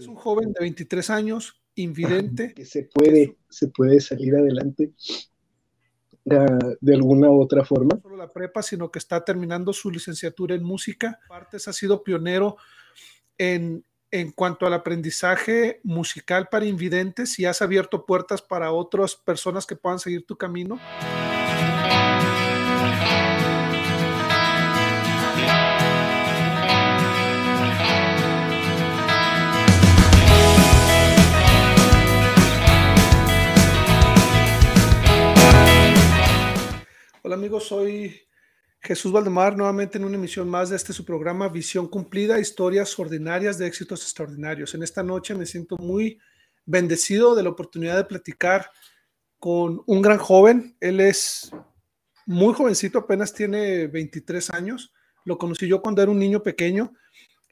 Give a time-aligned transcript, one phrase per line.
[0.00, 2.54] Es un joven de 23 años, invidente.
[2.54, 4.94] Que se puede, se puede salir adelante
[6.24, 7.90] uh, de alguna u otra forma.
[7.96, 11.20] No solo la prepa, sino que está terminando su licenciatura en música.
[11.26, 12.56] Aparte, ha sido pionero
[13.36, 19.66] en, en cuanto al aprendizaje musical para invidentes y has abierto puertas para otras personas
[19.66, 20.80] que puedan seguir tu camino.
[37.30, 38.22] Hola amigos, soy
[38.80, 43.56] Jesús Valdemar, nuevamente en una emisión más de este su programa Visión Cumplida, historias ordinarias
[43.56, 44.74] de éxitos extraordinarios.
[44.74, 46.18] En esta noche me siento muy
[46.66, 48.68] bendecido de la oportunidad de platicar
[49.38, 50.76] con un gran joven.
[50.80, 51.52] Él es
[52.26, 54.92] muy jovencito, apenas tiene 23 años.
[55.24, 56.94] Lo conocí yo cuando era un niño pequeño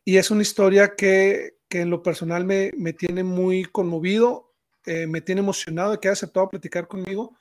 [0.04, 4.56] y es una historia que, que en lo personal me, me tiene muy conmovido,
[4.86, 7.38] eh, me tiene emocionado de que haya aceptado platicar conmigo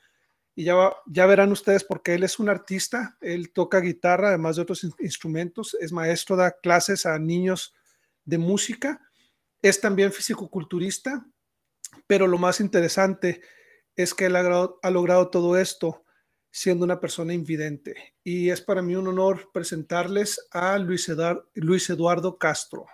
[0.58, 4.64] y ya, ya verán ustedes porque él es un artista, él toca guitarra, además de
[4.64, 7.76] otros instrumentos, es maestro, da clases a niños
[8.26, 9.00] de música,
[9.62, 11.24] es también físico-culturista,
[12.08, 13.40] pero lo más interesante
[13.96, 16.04] es que él ha, ha logrado todo esto
[16.50, 18.16] siendo una persona invidente.
[18.24, 21.08] Y es para mí un honor presentarles a Luis,
[21.54, 22.88] Luis Eduardo Castro.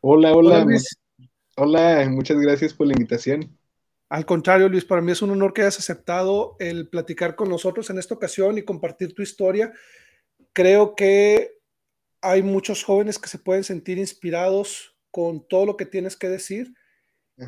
[0.00, 0.64] Hola, hola.
[0.64, 0.80] Hola,
[1.56, 3.56] hola, muchas gracias por la invitación.
[4.12, 7.88] Al contrario, Luis, para mí es un honor que hayas aceptado el platicar con nosotros
[7.88, 9.72] en esta ocasión y compartir tu historia.
[10.52, 11.52] Creo que
[12.20, 16.74] hay muchos jóvenes que se pueden sentir inspirados con todo lo que tienes que decir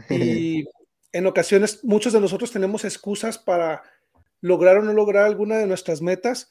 [0.08, 0.64] y
[1.12, 3.82] en ocasiones muchos de nosotros tenemos excusas para
[4.40, 6.50] lograr o no lograr alguna de nuestras metas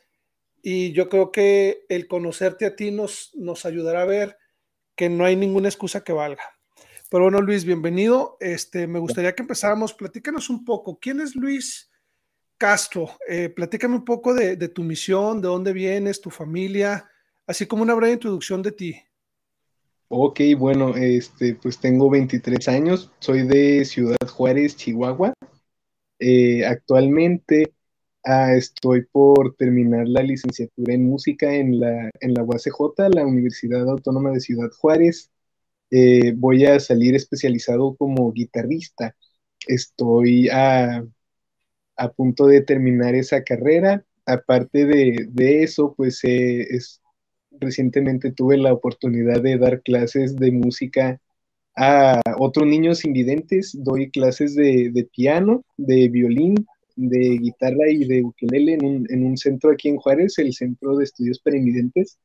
[0.61, 4.37] y yo creo que el conocerte a ti nos, nos ayudará a ver
[4.95, 6.43] que no hay ninguna excusa que valga.
[7.13, 8.37] Pero bueno, Luis, bienvenido.
[8.39, 9.93] Este, me gustaría que empezáramos.
[9.93, 10.97] Platícanos un poco.
[10.99, 11.91] ¿Quién es Luis
[12.57, 13.07] Castro?
[13.29, 17.07] Eh, platícame un poco de, de, tu misión, de dónde vienes, tu familia,
[17.45, 18.95] así como una breve introducción de ti.
[20.07, 25.35] Ok, bueno, este, pues tengo 23 años, soy de Ciudad Juárez, Chihuahua.
[26.17, 27.75] Eh, actualmente
[28.23, 33.87] ah, estoy por terminar la licenciatura en música en la, en la UACJ, la Universidad
[33.87, 35.29] Autónoma de Ciudad Juárez.
[35.95, 39.15] Eh, voy a salir especializado como guitarrista.
[39.67, 41.05] Estoy a,
[41.95, 44.03] a punto de terminar esa carrera.
[44.25, 46.99] Aparte de, de eso, pues eh, es,
[47.59, 51.21] recientemente tuve la oportunidad de dar clases de música
[51.75, 53.77] a otros niños invidentes.
[53.77, 56.55] Doy clases de, piano, de violín,
[56.95, 60.97] de guitarra y de ukelele en un, en un centro aquí en Juárez, el Centro
[60.97, 62.17] de Estudios para Invidentes.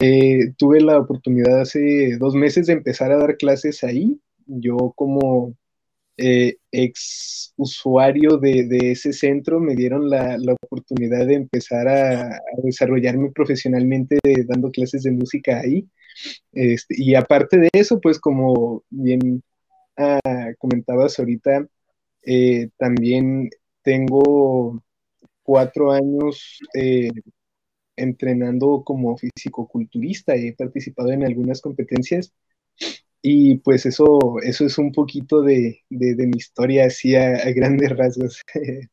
[0.00, 4.20] Eh, tuve la oportunidad hace dos meses de empezar a dar clases ahí.
[4.46, 5.54] Yo como
[6.16, 14.18] eh, ex usuario de, ese centro me dieron la, oportunidad de empezar a, desarrollarme profesionalmente
[14.46, 15.88] dando clases de música ahí.
[16.52, 19.42] Este, y aparte de eso, pues como bien
[19.96, 20.20] ah,
[20.58, 21.66] comentabas ahorita,
[22.22, 23.50] eh, también
[23.82, 24.82] tengo
[25.42, 26.58] cuatro años
[27.96, 32.32] entrenando como físico-culturista, he participado en algunas competencias
[33.22, 37.50] y pues eso, eso es un poquito de, de, de mi historia así a, a,
[37.52, 38.40] grandes rasgos.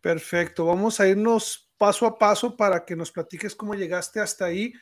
[0.00, 4.72] Perfecto, vamos a irnos paso a paso para que nos platiques cómo llegaste hasta ahí.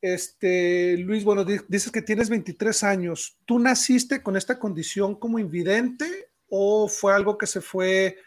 [0.00, 3.38] Este, Luis, bueno, dices que tienes 23 años.
[3.44, 8.18] ¿Tú naciste con esta condición como invidente o fue algo que se fue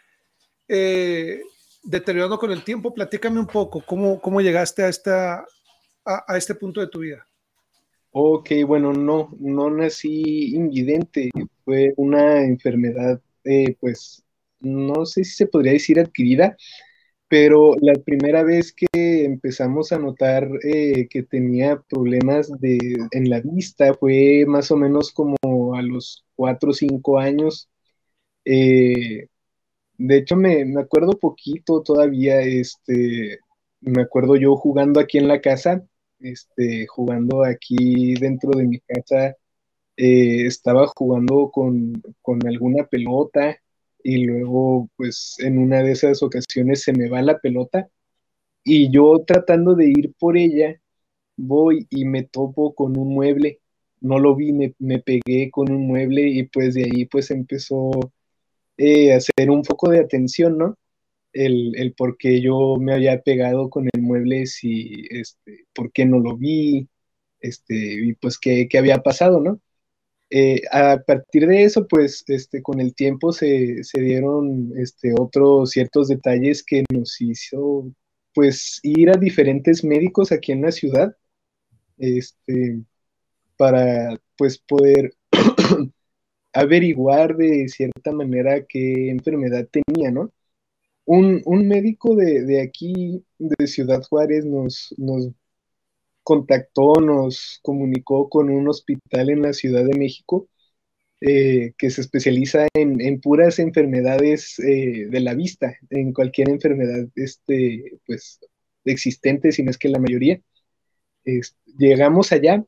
[0.66, 1.42] eh,
[1.82, 2.94] deteriorando con el tiempo.
[2.94, 5.44] Platícame un poco, ¿cómo, cómo llegaste a, esta,
[6.04, 7.26] a, a, este punto de tu vida?
[8.12, 11.30] Ok, bueno, no, no nací invidente,
[11.64, 14.24] fue una enfermedad, eh, pues,
[14.58, 16.56] no sé si se podría decir adquirida,
[17.28, 22.78] pero la primera vez que empezamos a notar eh, que tenía problemas de,
[23.12, 25.36] en la vista fue más o menos como
[25.76, 27.70] a los cuatro o cinco años.
[28.44, 29.28] Eh,
[30.00, 33.38] de hecho, me, me, acuerdo poquito todavía, este,
[33.80, 35.84] me acuerdo yo jugando aquí en la casa,
[36.20, 39.36] este, jugando aquí dentro de mi casa,
[39.96, 43.58] eh, estaba jugando con, con, alguna pelota
[44.02, 47.88] y luego, pues, en una de esas ocasiones se me va la pelota
[48.64, 50.80] y yo tratando de ir por ella,
[51.36, 53.60] voy y me topo con un mueble,
[54.00, 57.90] no lo vi, me, me pegué con un mueble y pues de ahí pues empezó
[58.80, 60.76] eh, hacer un poco de atención, ¿no?
[61.32, 66.06] El, el, por qué yo me había pegado con el mueble, si, este, por qué
[66.06, 66.88] no lo vi,
[67.40, 69.60] este, y pues qué, qué había pasado, ¿no?
[70.30, 76.08] Eh, a partir de eso, pues, este, con el tiempo se, dieron este, otros ciertos
[76.08, 77.92] detalles que nos hizo,
[78.34, 81.16] pues, ir a diferentes médicos aquí en la ciudad,
[81.98, 82.80] este,
[83.56, 85.12] para, pues, poder
[86.52, 90.32] averiguar de cierta manera qué enfermedad tenía, ¿no?
[91.04, 95.30] Un, médico de, aquí, de Ciudad Juárez, nos, nos
[96.22, 100.48] contactó, nos comunicó con un hospital en la Ciudad de México
[101.20, 107.98] eh, que se especializa en, puras enfermedades eh, de la vista, en cualquier enfermedad este,
[108.06, 108.40] pues,
[108.84, 110.40] existente, si no es que la mayoría.
[111.78, 112.64] llegamos allá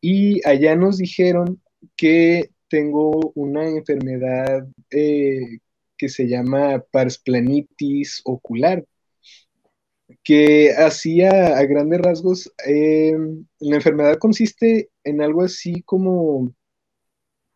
[0.00, 1.62] y allá nos dijeron
[1.96, 5.58] que tengo una enfermedad eh,
[5.98, 8.82] que se llama parsplanitis ocular
[10.24, 13.14] que hacía a grandes rasgos, eh,
[13.60, 16.54] la enfermedad consiste en algo así como,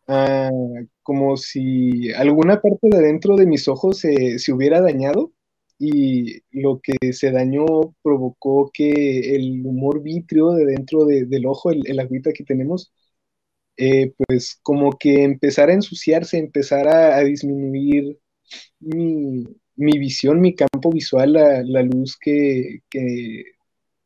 [0.07, 0.51] ah,
[1.03, 5.31] como si alguna parte de dentro de mis ojos se, hubiera dañado
[5.79, 7.65] y lo que se dañó
[8.03, 12.91] provocó que el humor vítreo de dentro del ojo, el, el agüita que tenemos,
[13.77, 18.17] eh, pues como que empezara a ensuciarse, empezara a disminuir
[18.79, 19.45] mi,
[19.77, 22.81] mi visión, mi campo visual, la, luz que,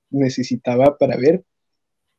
[0.10, 1.44] necesitaba para ver,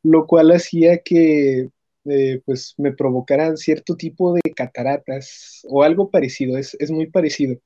[0.02, 1.68] lo cual hacía que
[2.06, 7.58] eh, pues me provocaran cierto tipo de cataratas o algo parecido, es, muy parecido.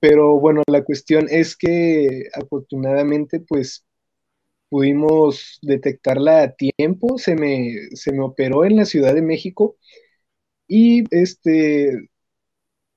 [0.00, 3.84] Pero bueno, la cuestión es que afortunadamente pues
[4.68, 9.76] pudimos detectarla a tiempo, se me, se me operó en la Ciudad de México
[10.68, 12.08] y este,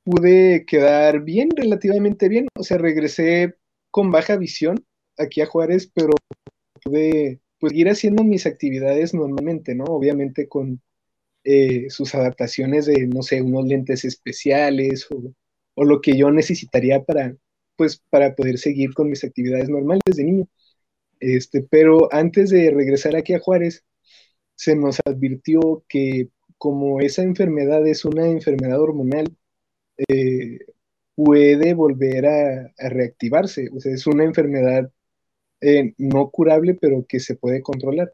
[0.03, 2.47] pude quedar bien, relativamente bien.
[2.55, 3.55] O sea, regresé
[3.91, 4.85] con baja visión
[5.17, 6.13] aquí a Juárez, pero
[6.83, 9.85] pude pues, ir haciendo mis actividades normalmente, ¿no?
[9.85, 10.81] Obviamente con
[11.43, 15.33] eh, sus adaptaciones de, no sé, unos lentes especiales o,
[15.75, 17.35] o, lo que yo necesitaría para,
[17.75, 20.47] pues, para poder seguir con mis actividades normales de niño.
[21.19, 23.85] Este, pero antes de regresar aquí a Juárez,
[24.55, 29.35] se nos advirtió que como esa enfermedad es una enfermedad hormonal,
[30.07, 30.59] eh,
[31.15, 33.69] puede volver a, reactivarse.
[33.75, 34.91] O sea, es una enfermedad
[35.61, 38.13] eh, no curable, pero que se puede controlar.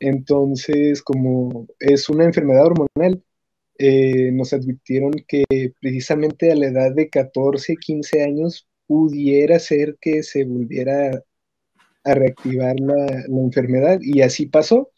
[0.00, 3.24] Entonces, como es una enfermedad hormonal,
[3.78, 5.44] eh, nos advirtieron que
[5.80, 11.22] precisamente a la edad de 14, 15 años pudiera ser que se volviera
[12.08, 14.90] a reactivar la enfermedad y así pasó.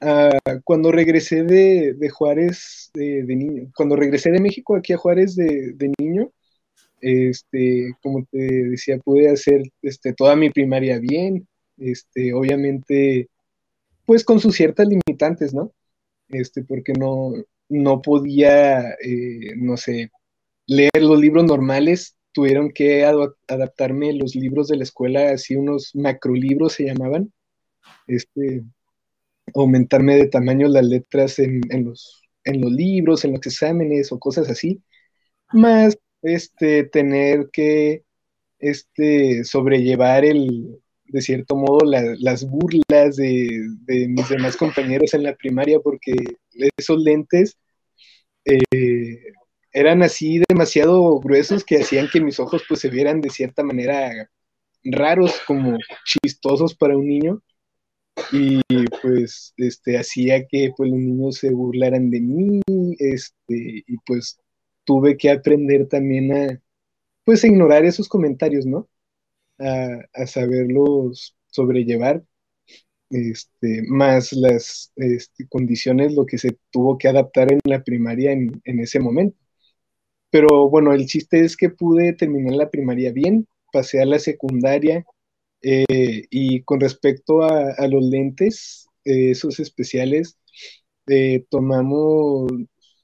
[0.00, 5.92] Ah, cuando regresé de, Juárez de, niño, cuando regresé de México aquí a Juárez de,
[5.98, 6.30] niño,
[7.00, 11.48] este, como te decía, pude hacer este, toda mi primaria bien,
[11.78, 13.28] este, obviamente,
[14.06, 15.72] pues con sus ciertas limitantes, ¿no?
[16.28, 17.32] Este, porque no,
[17.70, 20.10] no podía, eh, no sé,
[20.66, 26.74] leer los libros normales, tuvieron que adaptarme los libros de la escuela, así unos macrolibros
[26.74, 27.32] se llamaban,
[28.08, 28.64] este,
[29.54, 34.50] aumentarme de tamaño las letras en, los, en los libros, en los exámenes o cosas
[34.50, 34.82] así,
[35.52, 38.02] más este, tener que
[38.58, 43.68] este, sobrellevar el, de cierto modo las burlas de,
[44.08, 46.14] mis demás compañeros en la primaria porque
[46.76, 47.56] esos lentes
[48.44, 48.58] eh,
[49.74, 54.30] eran así demasiado gruesos que hacían que mis ojos pues se vieran de cierta manera
[54.84, 57.42] raros, como chistosos para un niño.
[58.32, 58.60] Y
[59.02, 62.60] pues este hacía que pues los niños se burlaran de mí
[62.98, 64.38] este y pues
[64.84, 66.60] tuve que aprender también a
[67.24, 68.88] pues ignorar esos comentarios no
[69.58, 72.24] a, saberlos sobrellevar
[73.10, 78.60] este más las este, condiciones lo que se tuvo que adaptar en la primaria en,
[78.64, 79.43] en ese momento
[80.34, 85.04] pero bueno el chiste es que pude terminar la primaria bien pasé a la secundaria
[85.62, 90.36] eh, y con respecto a, los lentes, eh, esos especiales,
[91.06, 92.50] eh, tomamos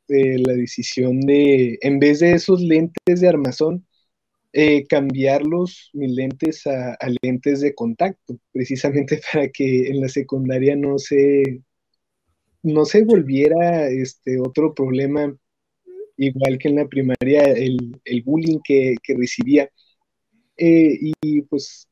[0.09, 3.87] la decisión de, en vez de esos lentes de armazón,
[4.89, 11.63] cambiarlos, mis lentes, a, lentes de contacto, precisamente para que en la secundaria no se,
[12.63, 15.33] no se volviera este otro problema,
[16.27, 19.71] igual que en la primaria, el, bullying que, que recibía.
[20.57, 21.89] y pues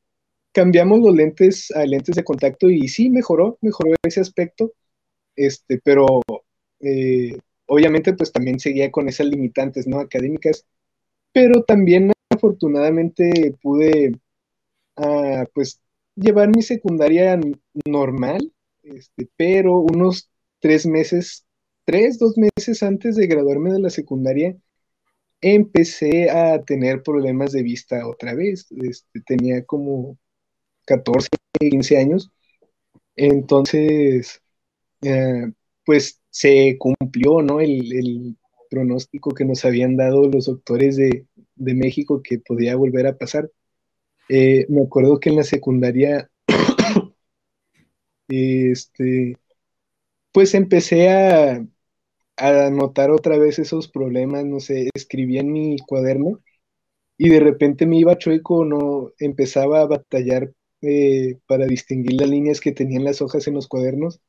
[0.51, 4.73] cambiamos los lentes a lentes de contacto y sí, mejoró, mejoró ese aspecto,
[5.35, 6.21] este, pero
[6.81, 9.99] eh, obviamente pues también seguía con esas limitantes, ¿no?
[9.99, 10.65] Académicas,
[11.33, 14.13] pero también afortunadamente pude,
[14.97, 15.81] ah, pues,
[16.15, 17.39] llevar mi secundaria
[17.85, 18.51] normal,
[18.83, 21.45] este, pero unos tres meses
[21.89, 24.55] tres, dos meses antes de graduarme de la secundaria,
[25.41, 28.67] empecé a tener problemas de vista otra vez.
[28.71, 30.15] Este, tenía como
[30.85, 31.29] 14,
[31.59, 32.31] 15 años.
[33.15, 34.39] Entonces,
[35.01, 35.51] eh,
[35.83, 37.59] pues se cumplió, ¿no?
[37.59, 38.37] El,
[38.69, 43.49] pronóstico que nos habían dado los doctores de, México que podía volver a pasar.
[44.29, 46.29] Eh, me acuerdo que en la secundaria,
[48.27, 49.37] este,
[50.31, 51.65] pues empecé a,
[52.39, 56.39] a notar otra vez esos problemas, no sé, escribía en mi cuaderno
[57.17, 62.61] y de repente me iba chueco, no empezaba a batallar eh, para distinguir las líneas
[62.61, 64.21] que tenían las hojas en los cuadernos,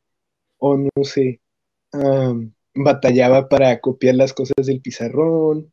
[0.58, 1.40] o no sé,
[2.74, 5.72] batallaba para copiar las cosas del pizarrón,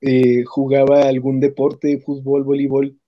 [0.00, 2.98] eh, jugaba algún deporte, fútbol, voleibol,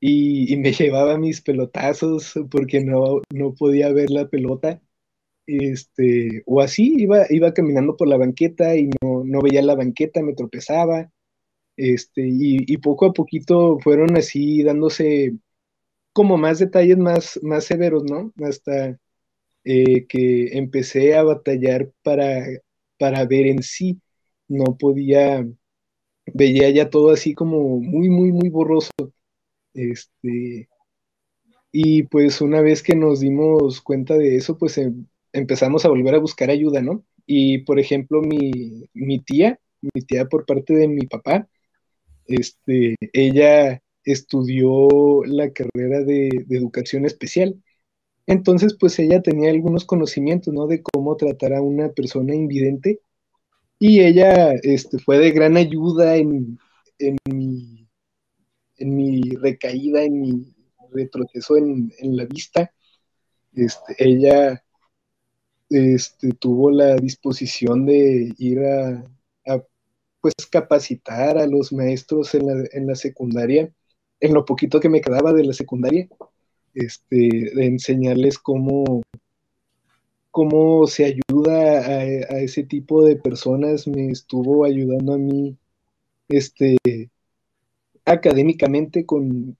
[0.00, 4.82] y, y, me llevaba mis pelotazos porque no, no podía ver la pelota
[5.46, 10.22] este, o así, iba, iba caminando por la banqueta y no, no veía la banqueta,
[10.22, 11.10] me tropezaba,
[11.76, 15.34] este, y, poco a poquito fueron así dándose
[16.12, 18.32] como más detalles más, más severos, ¿no?
[18.42, 18.98] Hasta
[19.64, 22.46] eh, que empecé a batallar para,
[22.98, 24.00] para ver en sí,
[24.48, 25.46] no podía,
[26.34, 28.92] veía ya todo así como muy, muy, muy borroso,
[29.74, 30.68] este,
[31.72, 34.78] y pues una vez que nos dimos cuenta de eso, pues
[35.36, 37.04] empezamos a volver a buscar ayuda, ¿no?
[37.26, 38.88] Y por ejemplo, mi,
[39.20, 41.48] tía, mi tía por parte de mi papá,
[42.26, 47.62] este, ella estudió la carrera de, educación especial.
[48.26, 50.66] Entonces, pues ella tenía algunos conocimientos, ¿no?
[50.66, 53.00] De cómo tratar a una persona invidente.
[53.78, 56.58] Y ella este, fue de gran ayuda en,
[57.30, 57.88] mi,
[58.78, 60.54] en mi recaída, en mi
[60.92, 62.72] retroceso en, en la vista.
[63.52, 64.62] Este, ella
[65.70, 69.04] este, tuvo la disposición de ir a,
[70.20, 73.72] pues capacitar a los maestros en la, en la, secundaria,
[74.20, 76.08] en lo poquito que me quedaba de la secundaria,
[76.74, 77.16] este,
[77.54, 79.02] de enseñarles cómo,
[80.32, 85.56] cómo se ayuda a, a, ese tipo de personas, me estuvo ayudando a mí
[86.28, 86.76] este,
[88.04, 89.56] académicamente con,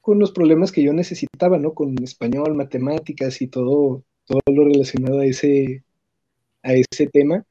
[0.00, 1.74] con los problemas que yo necesitaba, ¿no?
[1.74, 5.82] Con español, matemáticas y todo, todo lo relacionado a ese,
[6.62, 7.44] a ese tema.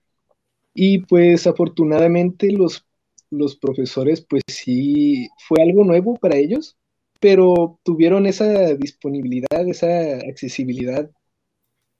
[0.73, 2.85] Y pues afortunadamente los,
[3.29, 6.77] los profesores, pues sí, fue algo nuevo para ellos,
[7.19, 11.09] pero tuvieron esa disponibilidad, esa accesibilidad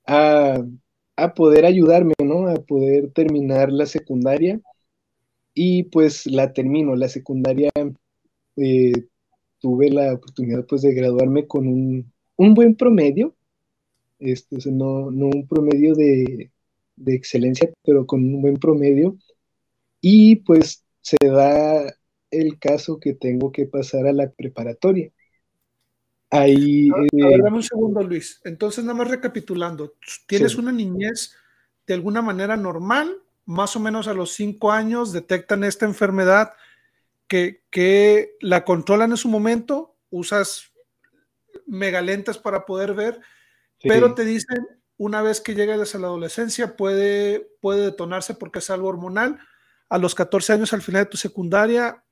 [0.06, 0.64] a,
[1.36, 2.48] poder ayudarme, ¿no?
[2.48, 4.60] A poder terminar la secundaria.
[5.54, 7.72] Y pues la termino, la secundaria
[8.56, 8.94] eh,
[9.60, 13.36] tuve la oportunidad pues de graduarme con un, un buen promedio,
[14.22, 16.52] este, no, un promedio de,
[17.08, 19.18] excelencia, pero con un buen promedio.
[20.00, 21.94] Y pues se da
[22.30, 25.12] el caso que tengo que pasar a la preparatoria.
[26.30, 26.90] Ahí.
[26.90, 28.40] Eh, dame un segundo, Luis.
[28.46, 29.96] Entonces, nada más recapitulando,
[30.28, 31.36] tienes una niñez
[31.88, 36.54] de alguna manera normal, más o menos a los cinco años detectan esta enfermedad
[37.28, 40.72] que, que la controlan en su momento, usas
[41.66, 43.20] megalentes para poder ver
[43.84, 48.70] pero te dicen, una vez que llegas a la adolescencia, puede, puede detonarse porque es
[48.70, 49.40] algo hormonal.
[49.90, 52.04] A los 14 años, al final de tu secundaria,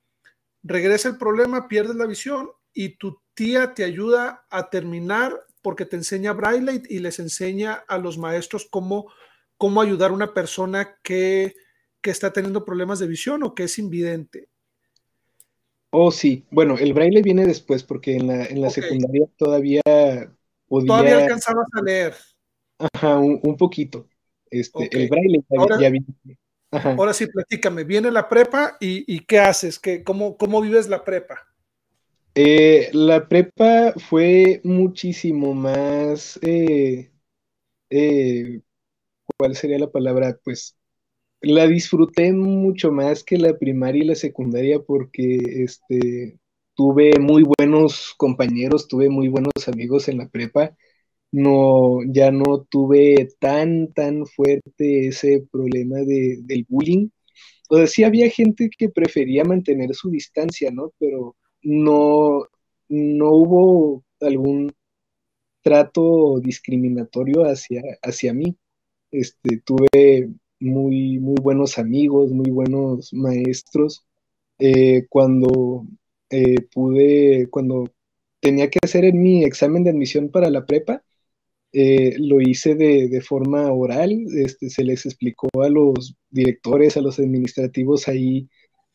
[0.62, 5.96] regresa el problema, pierdes la visión y tu tía te ayuda a terminar porque te
[5.96, 9.06] enseña braille y les enseña a los maestros cómo,
[9.56, 11.54] cómo ayudar a una persona que,
[12.00, 14.48] que está teniendo problemas de visión o que es invidente.
[15.90, 16.46] Oh, sí.
[16.50, 19.82] Bueno, el braille viene después porque en la, en la secundaria todavía
[20.70, 22.14] Todavía alcanzabas a leer.
[22.78, 24.08] Ajá, un, poquito.
[24.50, 25.90] Este, El braille ahora, ya
[26.72, 29.78] Ahora sí, platícame, viene la prepa y, ¿qué haces?
[29.78, 31.46] ¿Qué, cómo, ¿Cómo vives la prepa?
[32.34, 37.10] Eh, la prepa fue muchísimo más, eh,
[37.90, 38.60] eh,
[39.36, 40.38] ¿cuál sería la palabra?
[40.44, 40.76] Pues
[41.40, 46.38] la disfruté mucho más que la primaria y la secundaria porque este,
[46.74, 50.76] tuve muy buenos compañeros, tuve muy buenos amigos en la prepa.
[51.32, 57.08] No, ya no tuve tan, tan fuerte ese problema de, del bullying.
[57.70, 60.92] O sea, sí había gente que prefería mantener su distancia, ¿no?
[60.98, 62.44] Pero no,
[62.88, 64.72] no hubo algún
[65.62, 68.56] trato discriminatorio hacia, hacia mí.
[69.10, 74.04] Este, tuve muy, muy buenos amigos, muy buenos maestros.
[74.58, 75.86] Eh, cuando
[76.30, 77.90] eh, pude, cuando
[78.40, 81.02] tenía que hacer en mi examen de admisión para la prepa,
[81.72, 87.18] eh, lo hice de, forma oral, este, se les explicó a los directores, a los
[87.20, 88.48] administrativos ahí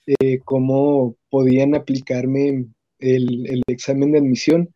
[0.08, 2.66] eh, cómo podían aplicarme
[3.00, 4.74] el, examen de admisión.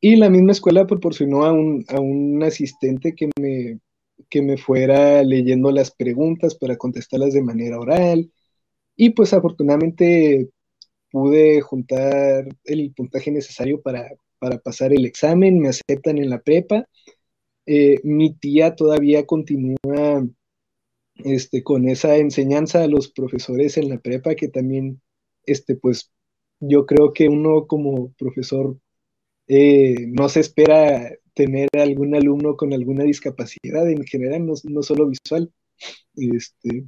[0.00, 3.78] Y la misma escuela proporcionó a un, a un asistente que me,
[4.30, 8.32] que me fuera leyendo las preguntas para contestarlas de manera oral.
[8.96, 10.50] Y pues afortunadamente
[11.12, 16.88] pude juntar el puntaje necesario para, para pasar el examen, me aceptan en la prepa.
[17.66, 20.26] Eh, mi tía todavía continúa
[21.16, 25.00] este, con esa enseñanza a los profesores en la prepa, que también,
[25.46, 26.10] este, pues,
[26.60, 28.78] yo creo que uno como profesor
[29.48, 35.08] eh, no se espera tener algún alumno con alguna discapacidad en general, no, no solo
[35.08, 35.52] visual.
[36.16, 36.84] Este,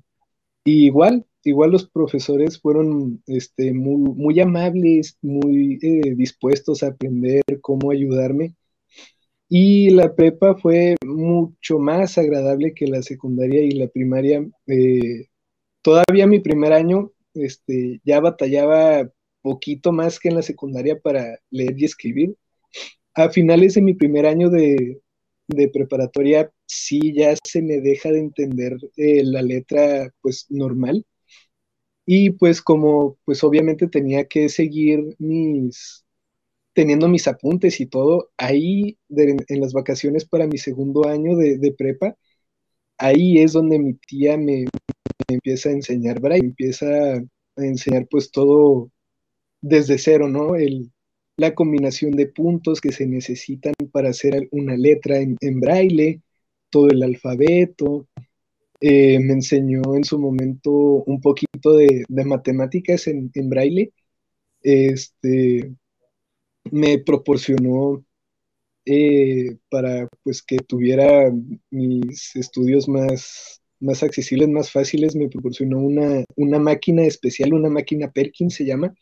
[0.64, 7.90] igual, igual los profesores fueron este, muy, muy amables, muy eh, dispuestos a aprender cómo
[7.90, 8.56] ayudarme.
[9.48, 14.44] Y la prepa fue mucho más agradable que la secundaria y la primaria.
[14.66, 15.26] Eh,
[15.82, 19.10] todavía mi primer año este, ya batallaba
[19.42, 22.36] poquito más que en la secundaria para leer y escribir.
[23.14, 25.00] A finales de mi primer año de,
[25.72, 31.04] preparatoria, sí ya se me deja de entender eh, la letra pues normal
[32.06, 36.04] y pues como pues obviamente tenía que seguir mis,
[36.74, 42.16] teniendo mis apuntes y todo, ahí en las vacaciones para mi segundo año de, prepa,
[42.98, 44.66] ahí es donde mi tía me,
[45.28, 47.22] empieza a enseñar braille, empieza a
[47.56, 48.90] enseñar pues todo
[49.62, 50.56] desde cero, ¿no?
[50.56, 50.92] El,
[51.36, 56.22] la combinación de puntos que se necesitan para hacer una letra en, en braille,
[56.70, 58.08] todo el alfabeto,
[58.86, 63.94] eh, me enseñó en su momento un poquito de, matemáticas en, braille.
[64.62, 65.74] Este,
[66.70, 68.04] me proporcionó
[68.84, 71.32] eh, para pues que tuviera
[71.70, 78.12] mis estudios más, más accesibles, más fáciles, me proporcionó una, una máquina especial, una máquina
[78.12, 78.94] Perkins se llama,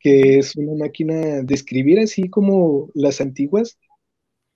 [0.00, 3.78] que es una máquina de escribir así como las antiguas,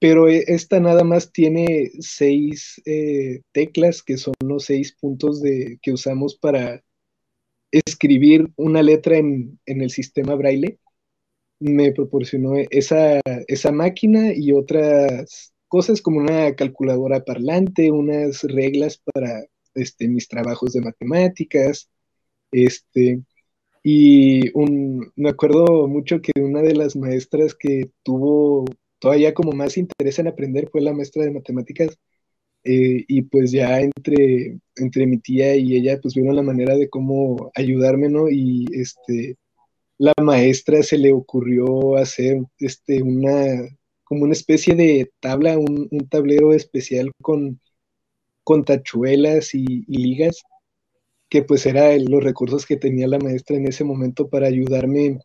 [0.02, 5.78] pero e, esta nada más tiene seis eh, teclas, que son los seis puntos de,
[5.80, 6.82] que usamos para
[7.70, 10.80] escribir una letra en, el sistema braille.
[11.60, 19.44] Me proporcionó esa, esa máquina y otras cosas como una calculadora parlante, unas reglas para
[19.74, 21.88] este, mis trabajos de matemáticas,
[22.50, 23.22] este,
[23.84, 28.64] y un, me acuerdo mucho que una de las maestras que tuvo
[29.02, 31.98] todavía como más interés en aprender fue la maestra de matemáticas.
[32.64, 36.88] Eh, y pues ya entre, entre mi tía y ella pues vieron la manera de
[36.88, 38.30] cómo ayudarme, ¿no?
[38.30, 39.36] Y este,
[39.98, 43.68] la maestra se le ocurrió hacer este, una,
[44.04, 47.60] como una especie de tabla, un, tablero especial con,
[48.44, 50.42] con tachuelas y, ligas,
[51.28, 55.18] que pues eran los recursos que tenía la maestra en ese momento para ayudarme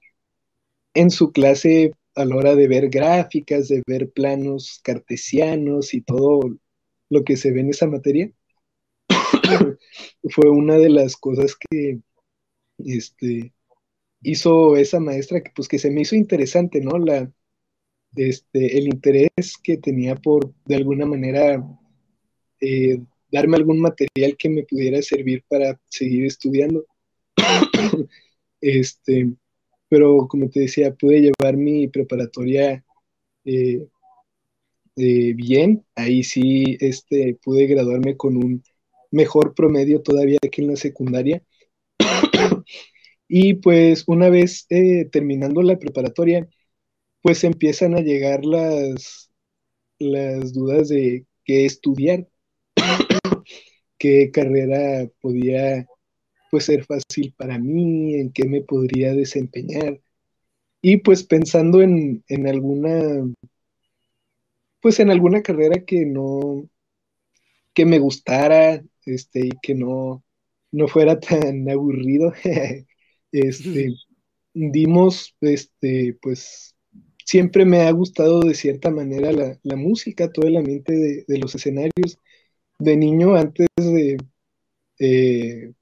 [0.96, 6.58] en su clase a la hora de ver gráficas, de ver planos cartesianos y todo
[7.10, 8.32] lo que se ve en esa materia,
[10.32, 12.00] fue una de las cosas que
[12.80, 13.54] este,
[14.22, 16.98] hizo esa maestra, que, pues que se me hizo interesante, ¿no?
[16.98, 17.32] La,
[18.16, 19.30] este, el interés
[19.64, 21.64] que tenía por, de alguna manera,
[22.62, 23.00] eh,
[23.32, 26.86] darme algún material que me pudiera servir para seguir estudiando.
[28.62, 29.34] este,
[29.90, 32.84] pero como te decía, pude llevar mi preparatoria
[33.46, 33.88] eh,
[34.98, 38.64] eh, bien, ahí sí este, pude graduarme con un
[39.12, 41.44] mejor promedio todavía que en la secundaria.
[43.28, 46.48] y pues una vez eh, terminando la preparatoria,
[47.22, 49.32] pues empiezan a llegar las,
[50.00, 52.28] las dudas de qué estudiar,
[53.98, 55.88] qué carrera podía
[56.52, 60.02] pues ser fácil para mí, en qué me podría desempeñar.
[60.82, 63.28] Y pues pensando en, alguna,
[64.82, 66.70] pues en alguna carrera que no,
[67.74, 70.24] que me gustara, este, y que no,
[70.72, 72.34] no fuera tan aburrido,
[73.32, 73.94] este,
[74.54, 76.76] dimos, este, pues
[77.26, 81.54] siempre me ha gustado de cierta manera la, música, todo el ambiente de, de, los
[81.56, 82.20] escenarios.
[82.80, 84.18] De niño, antes de,
[85.00, 85.74] eh,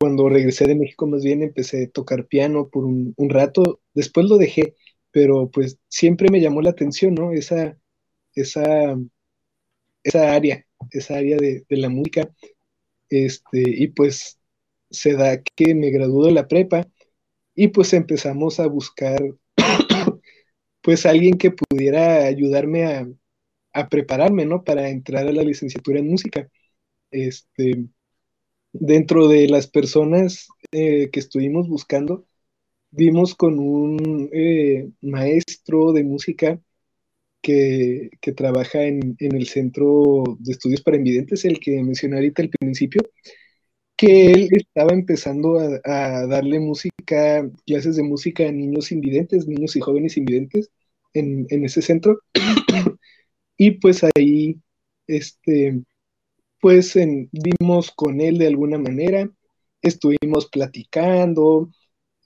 [0.00, 4.38] cuando regresé de México más bien empecé a tocar piano por un, rato, después lo
[4.38, 4.74] dejé,
[5.10, 7.32] pero pues siempre me llamó la atención, ¿no?
[7.32, 7.76] Esa,
[8.34, 8.96] esa,
[10.02, 12.30] esa área, esa área de, la música,
[13.10, 14.38] este, y pues
[14.90, 16.88] se da que me graduó de la prepa
[17.54, 19.20] y pues empezamos a buscar
[20.82, 23.08] pues alguien que pudiera ayudarme a,
[23.74, 24.64] a prepararme, ¿no?
[24.64, 26.48] Para entrar a la licenciatura en música.
[27.10, 27.86] Este,
[28.72, 32.26] dentro de las personas eh, que estuvimos buscando,
[32.90, 36.60] vimos con un eh, maestro de música
[37.42, 43.02] que, trabaja en, el Centro de Estudios para Invidentes, el que mencioné ahorita al principio,
[43.96, 49.80] que él estaba empezando a, darle música, clases de música a niños invidentes, niños y
[49.80, 50.70] jóvenes invidentes
[51.14, 52.20] en, en ese centro.
[53.56, 54.60] y pues ahí,
[55.06, 55.82] este,
[56.60, 59.30] pues en, vimos con él de alguna manera,
[59.82, 61.70] estuvimos platicando,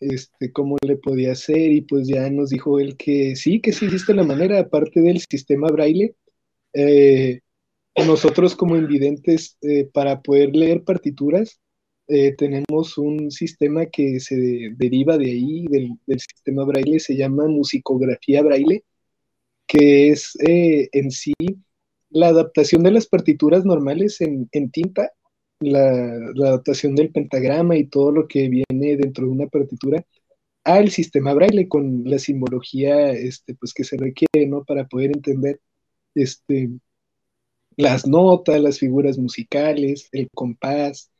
[0.00, 3.86] este, cómo le podía hacer y pues ya nos dijo él que sí, que sí
[3.86, 6.14] existe la manera, aparte del sistema braille,
[6.74, 7.40] eh,
[8.06, 11.60] nosotros como invidentes eh, para poder leer partituras
[12.08, 14.36] eh, tenemos un sistema que se
[14.76, 18.84] deriva de ahí, del, sistema braille, se llama musicografía braille,
[19.66, 21.34] que es en sí
[22.14, 25.10] la adaptación de las partituras normales en, tinta,
[25.60, 26.14] la,
[26.48, 30.06] adaptación del pentagrama y todo lo que viene dentro de una partitura
[30.64, 34.64] al sistema braille con la simbología este, pues, que se requiere ¿no?
[34.64, 35.60] para poder entender
[36.14, 36.70] este,
[37.76, 41.10] las notas, las figuras musicales, el compás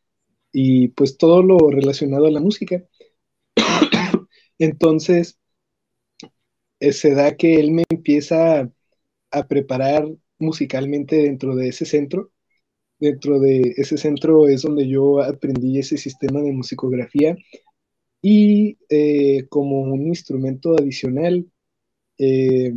[0.53, 2.85] y pues todo lo relacionado a la música.
[4.59, 5.39] Entonces,
[6.81, 8.71] eh, se da que él me empieza
[9.33, 10.07] a preparar
[10.39, 12.31] musicalmente dentro de ese centro.
[12.99, 17.37] Dentro de ese centro es donde yo aprendí ese sistema de musicografía
[18.23, 21.47] y eh, como un instrumento adicional
[22.19, 22.73] eh,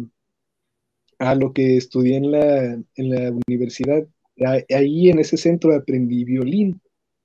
[1.19, 4.05] a lo que estudié en la, en la universidad,
[4.69, 6.81] ahí en ese centro aprendí violín.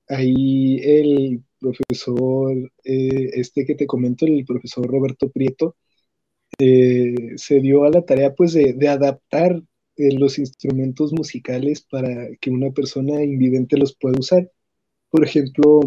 [0.09, 2.53] Ahí el profesor,
[2.85, 5.77] eh, este que te comento, el profesor Roberto Prieto,
[6.59, 9.61] se dio a la tarea pues de, de adaptar
[9.97, 14.51] los instrumentos musicales para que una persona invidente los pueda usar.
[15.11, 15.81] Por ejemplo,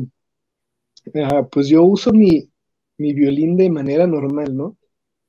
[1.52, 2.50] pues yo uso mi,
[2.98, 4.78] violín de manera normal, ¿no?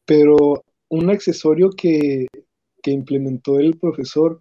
[0.04, 2.26] Pero un accesorio que,
[2.88, 4.40] implementó el profesor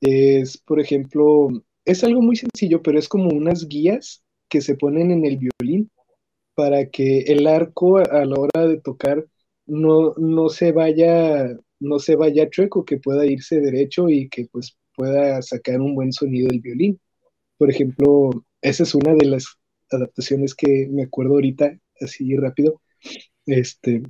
[0.00, 1.48] es, por ejemplo,
[1.84, 5.90] es algo muy sencillo, pero es como unas guías que se ponen en el violín
[6.54, 9.26] para que el arco a la hora de tocar
[9.66, 14.76] no, no se vaya no se vaya chueco, que pueda irse derecho y que pues
[14.94, 17.00] pueda sacar un buen sonido del violín.
[17.58, 18.30] Por ejemplo,
[18.62, 19.46] esa es una de las
[19.90, 22.80] adaptaciones que me acuerdo ahorita, así rápido.
[23.46, 24.02] Este,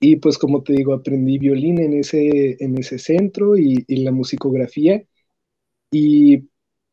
[0.00, 5.02] y pues como te digo, aprendí violín en ese, en ese centro y, la musicografía.
[5.90, 6.48] Y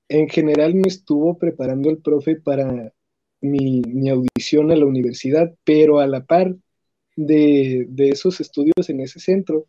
[0.09, 2.93] en general me estuvo preparando el profe para
[3.41, 6.55] mi audición a la universidad, pero a la par
[7.25, 9.67] de, esos estudios en ese centro,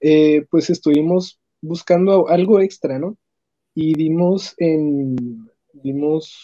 [0.00, 3.16] eh, pues estuvimos buscando algo extra, ¿no?
[3.74, 5.16] Y dimos en,
[5.72, 6.34] dimos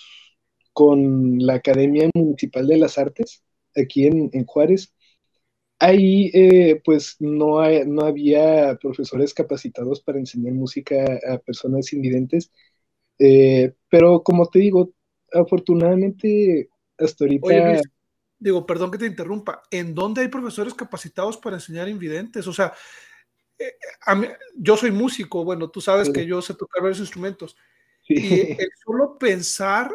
[0.73, 3.43] con la Academia Municipal de las Artes,
[3.77, 4.93] aquí en, Juárez.
[5.79, 12.51] Ahí, eh, pues, no, no había profesores capacitados para enseñar música a personas invidentes,
[13.19, 14.93] eh, pero como te digo,
[15.33, 17.81] afortunadamente, hasta ahorita
[18.43, 22.47] digo, perdón que te interrumpa, ¿en dónde hay profesores capacitados para enseñar invidentes?
[22.47, 22.73] O sea,
[23.59, 23.77] eh,
[24.55, 27.57] yo soy músico, bueno, tú sabes que yo sé tocar varios instrumentos.
[28.09, 29.93] Y el solo pensar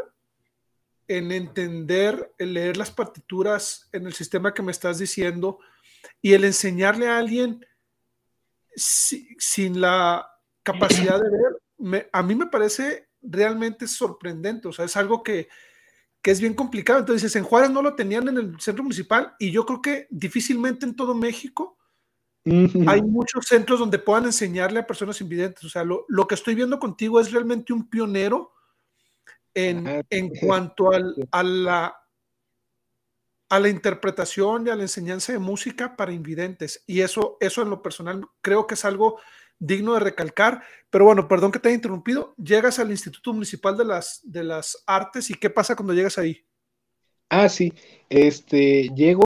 [1.10, 5.60] en entender, en leer las partituras en el sistema que me estás diciendo
[6.22, 7.66] y el enseñarle a alguien
[8.76, 10.30] sin la
[10.64, 14.70] capacidad de ver, a mí me parece realmente sorprendente.
[14.70, 15.50] O sea, es algo que,
[16.22, 17.00] que es bien complicado.
[17.00, 20.86] Entonces, en Juárez no lo tenían en el centro municipal y yo creo que difícilmente
[20.86, 21.78] en todo México
[22.88, 25.64] hay muchos centros donde puedan enseñarle a personas invidentes.
[25.66, 28.54] O sea, lo, que estoy viendo contigo es realmente un pionero
[29.54, 31.98] en, en cuanto a, la,
[33.50, 36.84] a la interpretación y a la enseñanza de música para invidentes.
[36.88, 39.20] Y eso, eso en lo personal creo que es algo
[39.60, 40.64] digno de recalcar.
[40.90, 42.34] Pero bueno, perdón que te haya interrumpido.
[42.38, 46.46] Llegas al Instituto Municipal de las, de las Artes y ¿qué pasa cuando llegas ahí?
[47.30, 47.74] Ah, sí,
[48.10, 49.26] este, llego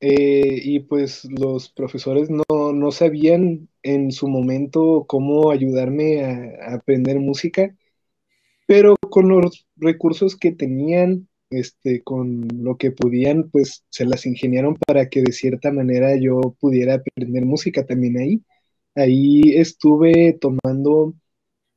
[0.00, 7.18] eh, y pues los profesores no, no, sabían en su momento cómo ayudarme a, aprender
[7.18, 7.74] música,
[8.66, 14.76] pero con los recursos que tenían, este, con lo que podían, pues se las ingeniaron
[14.86, 18.42] para que de cierta manera yo pudiera aprender música también ahí.
[18.98, 21.14] Ahí estuve tomando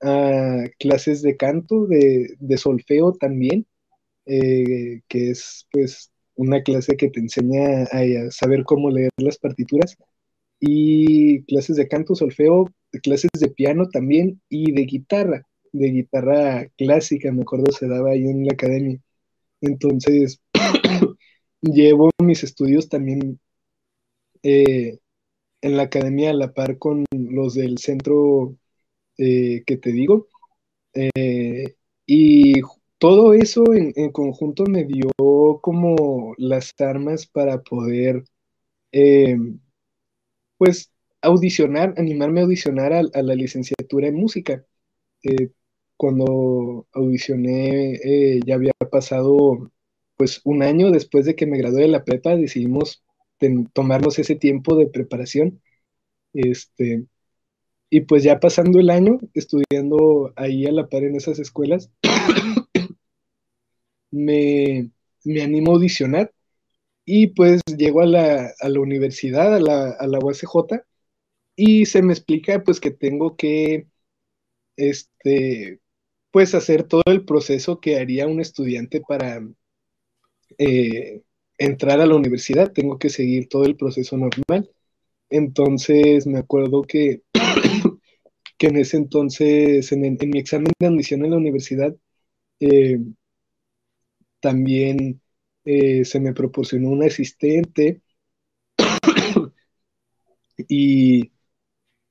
[0.02, 3.68] ah, clases de canto, de, solfeo también,
[4.26, 9.98] eh, que es pues una clase que te enseña a, saber cómo leer las partituras.
[10.60, 12.72] Y clases de canto, solfeo,
[13.04, 18.24] clases de piano también y de guitarra, de guitarra clásica, me acuerdo se daba ahí
[18.26, 19.00] en la academia.
[19.62, 20.42] Entonces,
[21.62, 23.40] llevo mis estudios también
[24.44, 24.98] eh,
[25.62, 28.56] en la academia a la par con los del centro
[29.18, 30.28] eh, que te digo.
[30.94, 32.62] Eh, y
[32.98, 35.12] todo eso en, conjunto me dio
[35.62, 38.24] como las armas para poder,
[40.58, 44.66] pues, audicionar, animarme a audicionar a, la licenciatura en música.
[45.98, 48.00] cuando audicioné
[48.46, 49.72] ya había pasado
[50.18, 53.04] pues un año después de que me gradué de la prepa decidimos
[53.74, 55.62] tomarnos ese tiempo de preparación.
[56.34, 57.06] Este,
[57.90, 61.90] y pues ya pasando el año, estudiando ahí a la par en esas escuelas,
[64.12, 64.92] me,
[65.24, 66.34] me animo a audicionar
[67.06, 70.20] y pues llego a la, a la universidad, a la, a la
[71.56, 73.88] y se me explica pues que tengo que,
[74.78, 75.82] este,
[76.32, 79.42] pues hacer todo el proceso que haría un estudiante para
[80.58, 81.22] eh,
[81.62, 84.72] entrar a la universidad, tengo que seguir todo el proceso normal.
[85.30, 87.24] Entonces me acuerdo que,
[88.58, 91.96] que en ese entonces, en, mi examen de admisión en la universidad,
[92.60, 93.00] eh,
[94.40, 95.22] también
[95.66, 98.02] eh, se me proporcionó un asistente
[100.68, 101.32] y,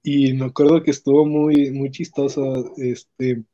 [0.03, 2.75] y, me acuerdo que estuvo muy, muy chistoso.
[2.79, 3.45] Este,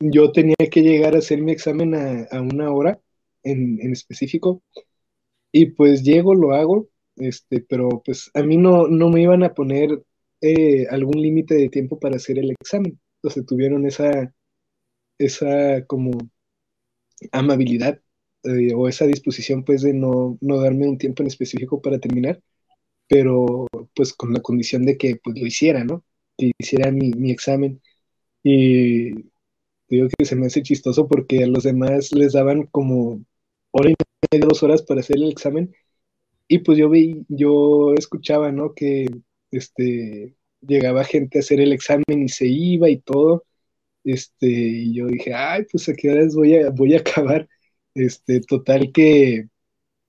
[0.00, 3.00] yo tenía que llegar a hacer mi examen a, una hora
[3.42, 4.62] en, en específico
[5.52, 9.54] y pues llego, lo hago, este, pero pues a mí no, no me iban a
[9.54, 10.02] poner
[10.40, 12.98] eh, algún límite de tiempo para hacer el examen.
[13.16, 14.32] Entonces tuvieron esa,
[15.18, 16.12] esa como
[17.32, 18.00] amabilidad
[18.44, 22.40] eh, o esa disposición pues de no, no darme un tiempo en específico para terminar,
[23.08, 26.04] pero pues con la condición de que pues lo hiciera, ¿no?
[26.38, 27.82] Que hiciera mi, mi examen.
[28.44, 29.12] Y
[29.88, 33.22] digo que se me hace chistoso porque a los demás les daban como
[34.30, 35.74] dos horas para hacer el examen.
[36.46, 38.74] Y pues yo vi, yo escuchaba, ¿no?
[38.74, 39.06] Que
[39.50, 43.44] este llegaba gente a hacer el examen y se iba y todo.
[44.04, 47.48] Este, y yo dije, ay, pues a qué horas voy a, voy a acabar.
[47.94, 49.48] Este, total que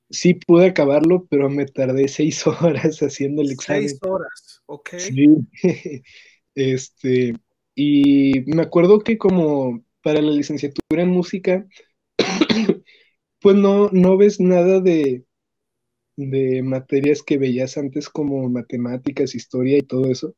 [0.10, 3.89] sí pude acabarlo, pero me tardé seis horas haciendo el examen.
[3.89, 4.89] Seis horas, ok.
[4.97, 5.27] Sí.
[6.55, 7.36] Este,
[7.73, 11.65] y me acuerdo que como para la licenciatura en música,
[13.41, 15.25] pues no, no ves nada de,
[16.17, 20.36] de materias que veías antes como matemáticas, historia y todo eso,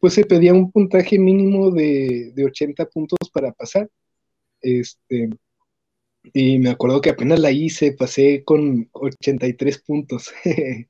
[0.00, 3.90] pues se pedía un puntaje mínimo de, de 80 puntos para pasar.
[4.62, 5.30] Este,
[6.32, 10.32] y me acuerdo que apenas la hice, pasé con 83 puntos.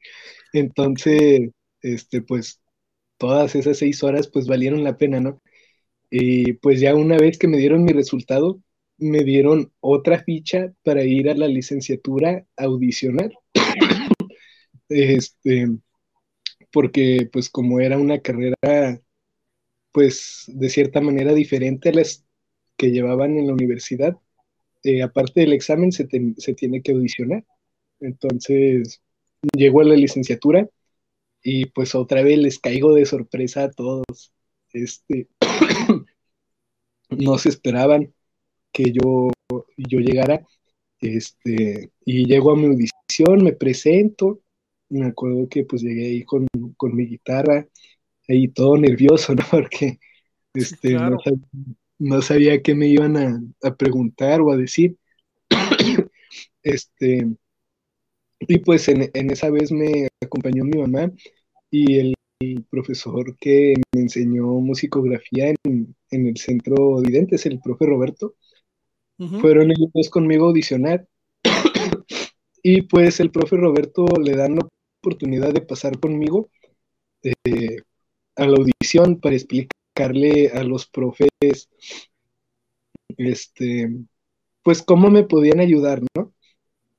[0.52, 1.50] Entonces,
[1.82, 2.60] este, pues
[3.18, 5.40] todas esas seis horas pues valieron la pena, ¿no?
[6.10, 8.60] Y pues ya una vez que me dieron mi resultado,
[8.98, 13.32] me dieron otra ficha para ir a la licenciatura audicionar.
[14.88, 15.68] este,
[16.72, 19.00] porque pues como era una carrera
[19.92, 22.24] pues de cierta manera diferente a las
[22.76, 24.16] que llevaban en la universidad,
[24.82, 27.44] eh, aparte del examen se, se, tiene que audicionar.
[28.00, 29.00] Entonces
[29.56, 30.68] llego a la licenciatura
[31.42, 34.32] y pues otra vez les caigo de sorpresa a todos.
[34.72, 35.28] Este,
[37.10, 38.12] no se esperaban
[38.74, 39.30] que yo,
[39.76, 40.44] yo llegara,
[41.00, 44.40] este, y llego a mi audición, me presento,
[44.90, 46.46] me acuerdo que pues llegué ahí con,
[46.92, 47.66] mi guitarra,
[48.28, 49.44] ahí todo nervioso, ¿no?
[49.50, 49.98] Porque
[50.54, 50.96] este,
[51.98, 54.96] no, sabía, qué me iban a, preguntar o a decir.
[56.62, 57.28] este,
[58.40, 61.12] y pues en, esa vez me acompañó mi mamá
[61.70, 62.14] y el,
[62.68, 68.34] profesor que me enseñó musicografía en, en el centro Videntes, el profe Roberto,
[69.40, 71.06] fueron ellos conmigo a audicionar.
[72.62, 74.68] y pues el profe Roberto le dan la
[75.00, 76.50] oportunidad de pasar conmigo
[77.22, 77.76] eh,
[78.36, 81.68] a la audición para explicarle a los profes,
[83.16, 83.90] este,
[84.62, 86.32] pues cómo me podían ayudar, ¿no?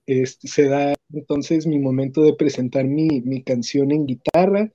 [0.06, 4.72] Este, se da entonces mi momento de presentar mi, mi, canción en guitarra,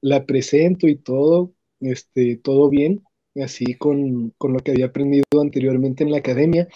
[0.00, 3.02] la presento y todo, este, todo bien
[3.42, 6.68] así con, lo que había aprendido anteriormente en la academia.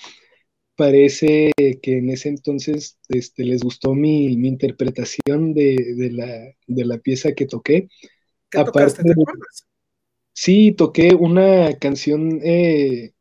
[0.77, 7.89] Parece que en ese entonces este, les gustó mi, interpretación de, la, pieza que toqué.
[8.51, 9.03] ¿Qué Aparte,
[10.35, 13.13] Sí, toqué una canción eh,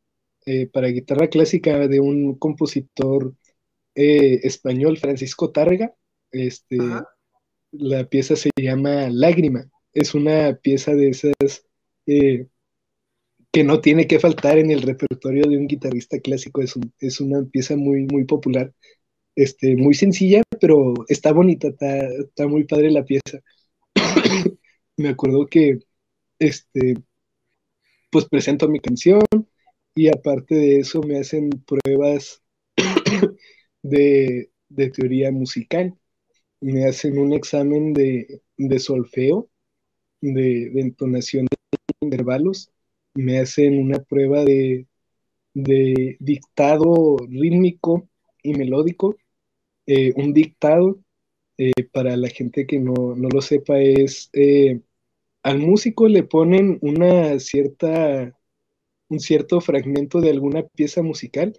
[0.46, 3.36] eh, para guitarra clásica de un compositor
[3.96, 5.94] eh, español, Francisco Tárrega.
[6.32, 6.78] Este,
[7.72, 9.70] la pieza se llama Lágrima.
[9.94, 11.66] Es una pieza de esas
[12.06, 12.48] eh,
[13.52, 16.62] que no tiene que faltar en el repertorio de un guitarrista clásico.
[16.62, 18.74] Es, es una pieza muy, muy popular,
[19.36, 23.40] este, muy sencilla, pero está bonita, está, está muy padre la pieza.
[24.98, 25.80] Me acuerdo que
[26.40, 26.96] este,
[28.12, 29.22] pues presento mi canción
[29.96, 32.42] y aparte de eso me hacen pruebas
[33.84, 35.96] de, de teoría musical.
[36.62, 39.50] Me hacen un examen de, de solfeo,
[40.22, 41.58] de, de, entonación de
[42.02, 42.72] intervalos.
[43.14, 44.88] Me hacen una prueba de,
[45.54, 48.10] de dictado rítmico
[48.44, 49.18] y melódico.
[49.88, 51.00] Eh, un dictado,
[51.58, 54.82] eh, para la gente que no, no lo sepa, es eh,
[55.44, 58.38] al músico le ponen una cierta,
[59.10, 61.54] un cierto fragmento de alguna pieza musical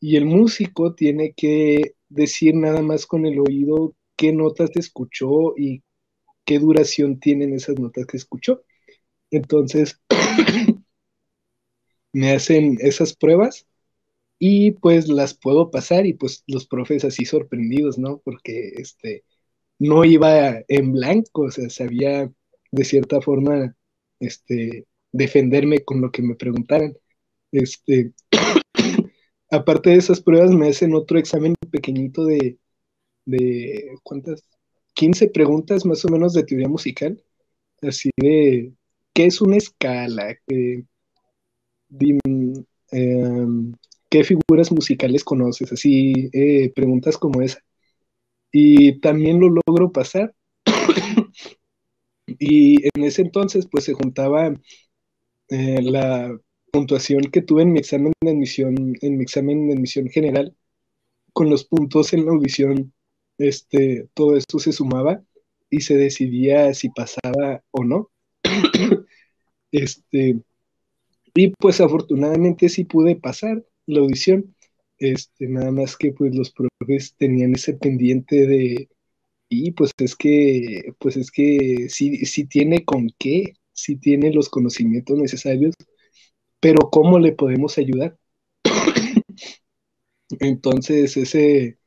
[0.00, 5.82] y el músico tiene que decir nada más con el oído qué notas escuchó y
[6.46, 8.62] qué duración tienen esas notas que escuchó.
[9.30, 10.00] Entonces,
[12.12, 13.66] me hacen esas pruebas
[14.38, 18.18] y pues las puedo pasar y pues los profes así sorprendidos, ¿no?
[18.24, 19.24] Porque este
[19.78, 22.32] no iba en blanco, o sea, sabía
[22.72, 23.76] de cierta forma
[24.20, 26.96] este defenderme con lo que me preguntaran.
[27.52, 28.12] Este
[29.50, 32.58] aparte de esas pruebas me hacen otro examen pequeñito de
[33.24, 34.44] de cuántas
[34.94, 37.22] 15 preguntas más o menos de teoría musical,
[37.82, 38.72] así de
[39.14, 40.84] qué es una escala, ¿Qué,
[42.90, 43.72] em,
[44.10, 47.60] qué figuras musicales conoces, así eh, preguntas como esa.
[48.52, 50.34] Y también lo logro pasar.
[52.26, 54.54] y en ese entonces, pues se juntaba
[55.48, 56.38] eh, la
[56.72, 60.56] puntuación que tuve en mi examen de admisión, en mi examen de admisión general,
[61.32, 62.92] con los puntos en la audición
[63.38, 65.22] este, todo esto se sumaba
[65.70, 68.10] y se decidía si pasaba o no.
[69.72, 70.40] este,
[71.34, 74.54] y pues afortunadamente sí pude pasar la audición.
[74.98, 78.88] Este, nada más que pues los profes tenían ese pendiente de
[79.48, 85.18] y pues es que pues es que sí, tiene con qué, sí tiene los conocimientos
[85.18, 85.74] necesarios,
[86.60, 88.18] pero ¿cómo le podemos ayudar?
[90.40, 91.78] Entonces ese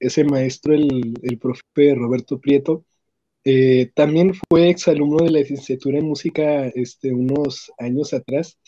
[0.00, 2.84] ese maestro, el, el profe Roberto Prieto,
[3.44, 8.58] eh, también fue exalumno de la licenciatura en música este, unos años atrás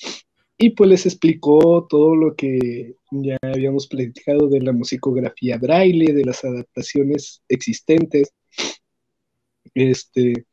[0.59, 6.25] y pues les explicó todo lo que ya habíamos platicado de la musicografía braille, de
[6.25, 8.33] las adaptaciones existentes.
[9.75, 10.47] Este,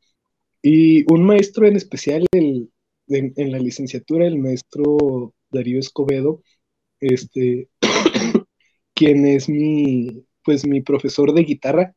[0.62, 2.70] y un maestro en especial en,
[3.08, 6.42] en, la licenciatura, el maestro Darío Escobedo,
[7.00, 7.68] este,
[8.94, 11.94] quien es mi, pues mi profesor de guitarra,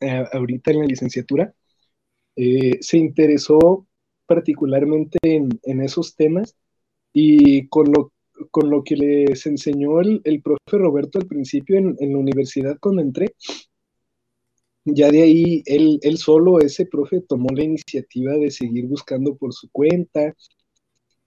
[0.00, 1.54] eh, ahorita en la licenciatura,
[2.36, 3.86] eh, se interesó
[4.26, 6.54] particularmente en, esos temas
[7.12, 8.12] y con lo,
[8.50, 13.02] con lo que les enseñó el, el profe Roberto al principio en, la universidad cuando
[13.02, 13.34] entré,
[14.84, 19.52] ya de ahí él, él, solo, ese profe, tomó la iniciativa de seguir buscando por
[19.52, 20.34] su cuenta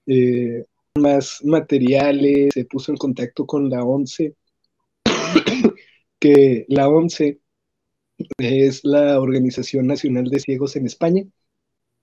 [0.06, 0.64] eh,
[0.98, 4.34] más materiales, se puso en contacto con la ONCE
[6.18, 7.39] que la ONCE
[8.38, 11.24] es la Organización Nacional de Ciegos en España.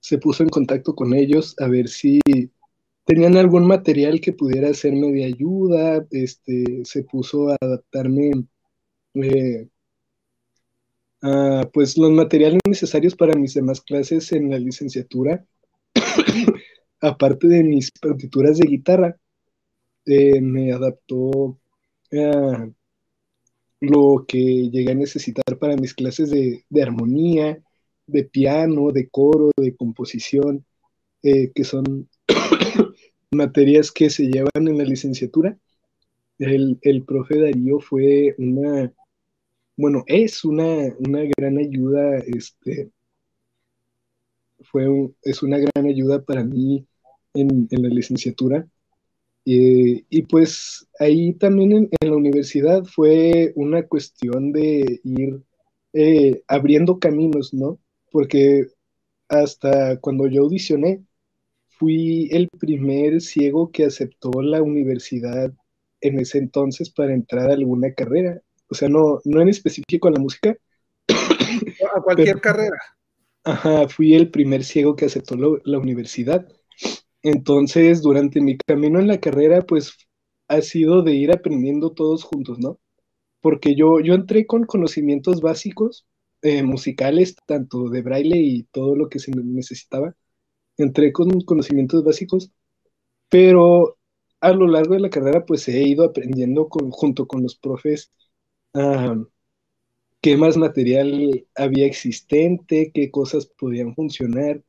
[0.00, 2.20] Se puso en contacto con ellos a ver si
[3.04, 6.06] tenían algún material que pudiera hacerme de ayuda.
[6.10, 8.30] Este, se puso a adaptarme
[9.14, 9.68] eh,
[11.22, 15.44] a, pues los materiales necesarios para mis demás clases en la licenciatura,
[17.00, 19.16] aparte de mis partituras de guitarra.
[20.06, 21.58] Eh, me adaptó
[22.12, 22.68] a
[23.80, 24.38] lo que
[24.70, 27.62] llegué a necesitar para mis clases de, armonía,
[28.06, 30.64] de piano, de coro, de composición,
[31.22, 32.08] eh, que son
[33.30, 35.58] materias que se llevan en la licenciatura.
[36.38, 38.92] El, el, profe Darío fue una,
[39.76, 42.90] bueno, es una, una gran ayuda, este,
[44.60, 44.86] fue
[45.22, 46.86] es una gran ayuda para mí
[47.34, 48.68] en, en la licenciatura
[49.50, 55.40] eh, y pues ahí también en, la universidad fue una cuestión de ir
[55.94, 57.78] eh, abriendo caminos, ¿no?
[58.10, 58.66] Porque
[59.26, 61.02] hasta cuando yo audicioné,
[61.66, 65.50] fui el primer ciego que aceptó la universidad
[66.02, 68.42] en ese entonces para entrar a alguna carrera.
[68.68, 70.58] O sea, no, no en específico a la música.
[71.96, 72.76] A cualquier carrera.
[73.44, 76.46] Ajá, fui el primer ciego que aceptó la universidad.
[77.22, 79.96] Entonces, durante mi camino en la carrera, pues
[80.48, 82.78] ha sido de ir aprendiendo todos juntos, ¿no?
[83.42, 86.06] Porque yo, yo entré con conocimientos básicos,
[86.42, 90.14] eh, musicales, tanto de braille y todo lo que se necesitaba,
[90.78, 92.52] entré con conocimientos básicos,
[93.30, 93.98] pero
[94.40, 98.12] a lo largo de la carrera pues he ido aprendiendo junto con los profes
[100.20, 104.62] qué más material había existente, qué cosas podían funcionar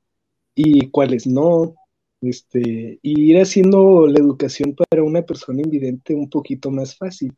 [0.56, 1.76] y cuáles no.
[2.22, 7.34] Este, y ir haciendo la educación para una persona invidente un poquito más fácil.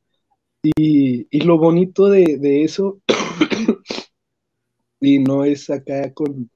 [0.64, 3.02] Y, lo bonito de, de eso,
[5.00, 6.50] y no es acá con,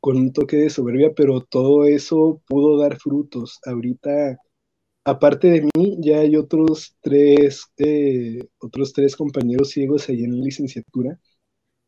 [0.00, 3.58] con un toque de soberbia, pero todo eso pudo dar frutos.
[3.66, 4.38] Ahorita,
[5.04, 10.44] aparte de mí, ya hay otros tres, eh, otros tres compañeros ciegos ahí en la
[10.44, 11.18] licenciatura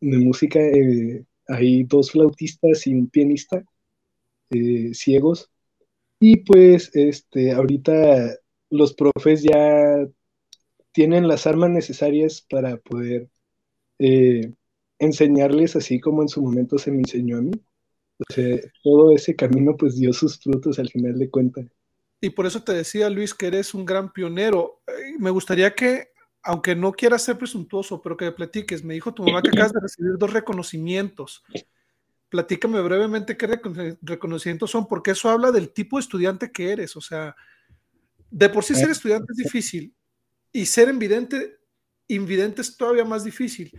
[0.01, 0.61] de música.
[0.61, 3.65] Eh, hay dos flautistas y un pianista
[4.51, 5.51] eh, ciegos.
[6.21, 8.37] Y pues, este, ahorita
[8.71, 10.07] los profes ya
[10.93, 13.29] tienen las armas necesarias para poder
[15.01, 17.51] enseñarles así como en su momento se me enseñó a mí
[18.83, 21.67] todo ese camino pues dio sus frutos al final de cuentas.
[22.21, 24.83] Y por eso te decía, Luis, que eres un gran pionero.
[25.19, 26.09] Me gustaría que,
[26.43, 28.83] aunque no quieras ser presuntuoso, pero que platiques.
[28.83, 31.45] Me dijo tu mamá que acabas de recibir dos reconocimientos.
[32.29, 33.47] Platícame brevemente qué
[34.03, 36.97] reconocimientos son, porque eso habla del tipo de estudiante que eres.
[36.97, 37.35] O sea,
[38.31, 39.95] de por sí ser estudiante es difícil
[40.53, 41.59] y ser invidente,
[42.09, 43.73] invidente es todavía más difícil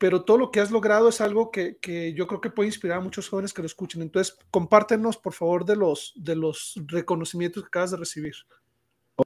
[0.00, 3.02] pero todo lo que has logrado es algo que, yo creo que puede inspirar a
[3.02, 4.00] muchos jóvenes que lo escuchen.
[4.00, 8.32] Entonces, compártenos, por favor, de los, de los reconocimientos que acabas de recibir.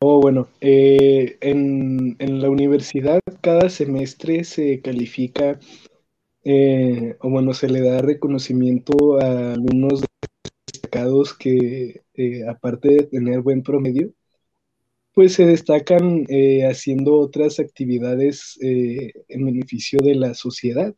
[0.01, 5.61] Oh, bueno, eh, en, la universidad cada semestre se califica,
[6.45, 10.03] eh, o bueno, se le da reconocimiento a alumnos
[10.66, 14.12] destacados que, eh, aparte de tener buen promedio,
[15.14, 20.95] pues se destacan eh, haciendo otras actividades en beneficio de la sociedad.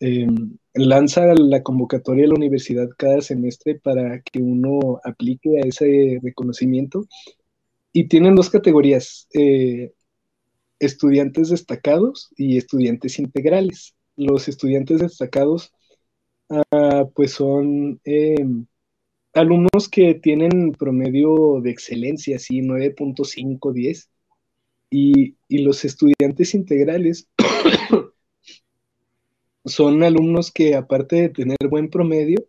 [0.00, 6.18] Em, lanza la convocatoria a la universidad cada semestre para que uno aplique a ese
[6.22, 7.06] reconocimiento
[7.92, 9.28] y tienen dos categorías,
[10.80, 13.94] estudiantes destacados y estudiantes integrales.
[14.16, 15.72] Los estudiantes destacados
[16.50, 18.66] ah, pues son em,
[19.34, 24.10] alumnos que tienen promedio de excelencia, así 9.5, 10,
[24.90, 27.28] y, los estudiantes integrales
[29.64, 32.46] son alumnos que aparte de tener buen promedio,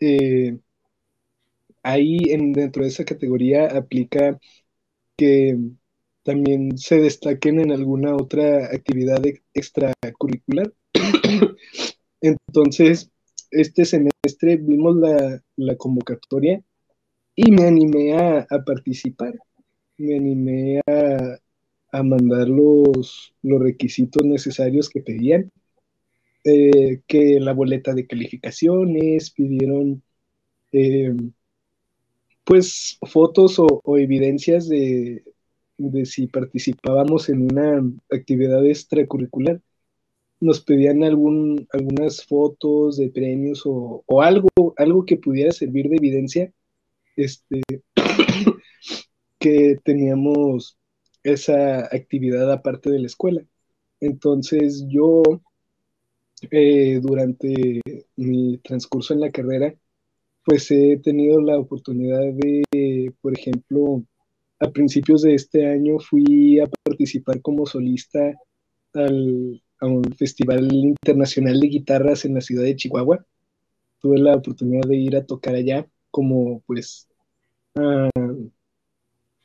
[0.00, 0.58] eh,
[1.82, 4.38] ahí en, dentro de esa categoría aplica
[5.16, 5.58] que
[6.24, 9.22] también se destaquen en alguna otra actividad
[9.54, 10.72] extracurricular.
[12.20, 13.10] Entonces,
[13.50, 16.62] este semestre vimos la, convocatoria
[17.36, 19.34] y me animé a, participar.
[19.98, 25.50] Me animé a, mandar los, requisitos necesarios que pedían.
[26.46, 30.02] Eh, que la boleta de calificaciones, pidieron
[30.72, 31.14] eh,
[32.44, 35.24] pues fotos o, evidencias de,
[35.78, 39.62] de, si participábamos en una actividad extracurricular
[40.44, 46.52] nos pedían algún, algunas fotos de premios o, algo, algo que pudiera servir de evidencia
[47.16, 47.62] este,
[49.38, 50.76] que teníamos
[51.22, 53.42] esa actividad aparte de la escuela.
[54.00, 55.22] Entonces yo,
[56.50, 57.80] eh, durante
[58.16, 59.74] mi transcurso en la carrera,
[60.44, 64.04] pues he tenido la oportunidad de, por ejemplo,
[64.60, 68.34] a principios de este año fui a participar como solista
[68.92, 73.24] al, a un festival internacional de guitarras en la ciudad de Chihuahua.
[74.00, 77.08] Tuve la oportunidad de ir a tocar allá como pues
[77.76, 78.10] ah,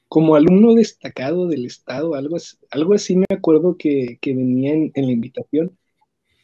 [0.10, 2.38] como alumno destacado del estado, algo,
[2.72, 5.78] algo así me acuerdo que, que venía en, la invitación.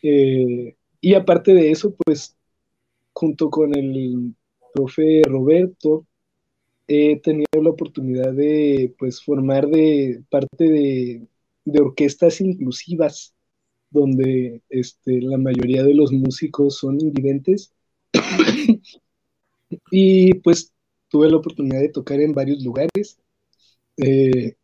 [0.03, 2.37] Eh, y aparte de eso, pues
[3.13, 4.35] junto con el
[4.73, 6.05] profe Roberto,
[6.87, 11.27] he tenido la oportunidad de pues formar de parte
[11.65, 13.34] de orquestas inclusivas
[13.95, 17.73] donde este, la mayoría de los músicos son invidentes.
[19.91, 20.73] y pues
[21.09, 23.17] tuve la oportunidad de tocar en varios lugares.
[23.97, 24.55] Eh,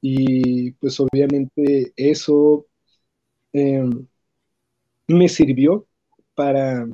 [0.00, 2.66] y pues obviamente eso
[3.52, 4.06] em,
[5.08, 5.86] me sirvió
[6.34, 6.88] para,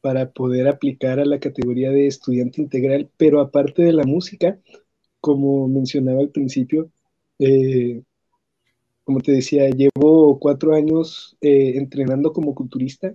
[0.00, 4.60] para poder aplicar a la categoría de estudiante integral, pero aparte de la música,
[5.20, 6.90] como mencionaba al principio,
[7.38, 8.02] eh,
[9.08, 13.14] como te decía, llevo cuatro años eh, entrenando como culturista,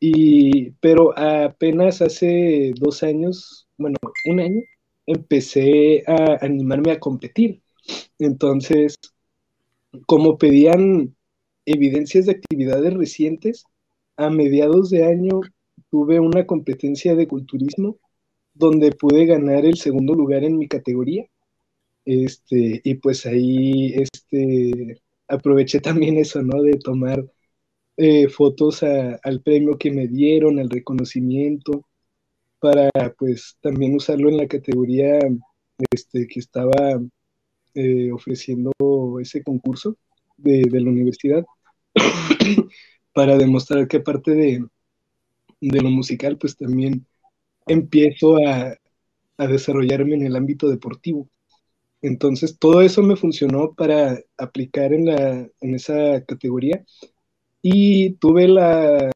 [0.00, 4.62] y, pero apenas hace dos años, bueno, un año,
[5.06, 7.62] empecé a animarme a competir.
[8.18, 8.96] Entonces,
[10.06, 11.14] como pedían
[11.66, 13.64] evidencias de actividades recientes,
[14.16, 15.40] a mediados de año
[15.88, 17.96] tuve una competencia de culturismo
[18.54, 21.26] donde pude ganar el segundo lugar en mi categoría.
[22.04, 26.62] Este, y pues ahí este, aproveché también eso, ¿no?
[26.62, 27.24] De tomar
[27.96, 31.84] eh, fotos al premio que me dieron, al reconocimiento,
[32.60, 35.18] para pues también usarlo en la categoría
[35.90, 37.00] este, que estaba
[37.74, 38.72] eh, ofreciendo
[39.20, 39.96] ese concurso
[40.36, 41.44] de, la universidad,
[43.12, 44.64] para demostrar que aparte de,
[45.60, 47.06] de lo musical, pues también
[47.66, 48.76] empiezo a,
[49.38, 51.28] desarrollarme en el ámbito deportivo.
[52.02, 56.84] Entonces, todo eso me funcionó para aplicar en, la, en esa categoría
[57.62, 59.10] y tuve la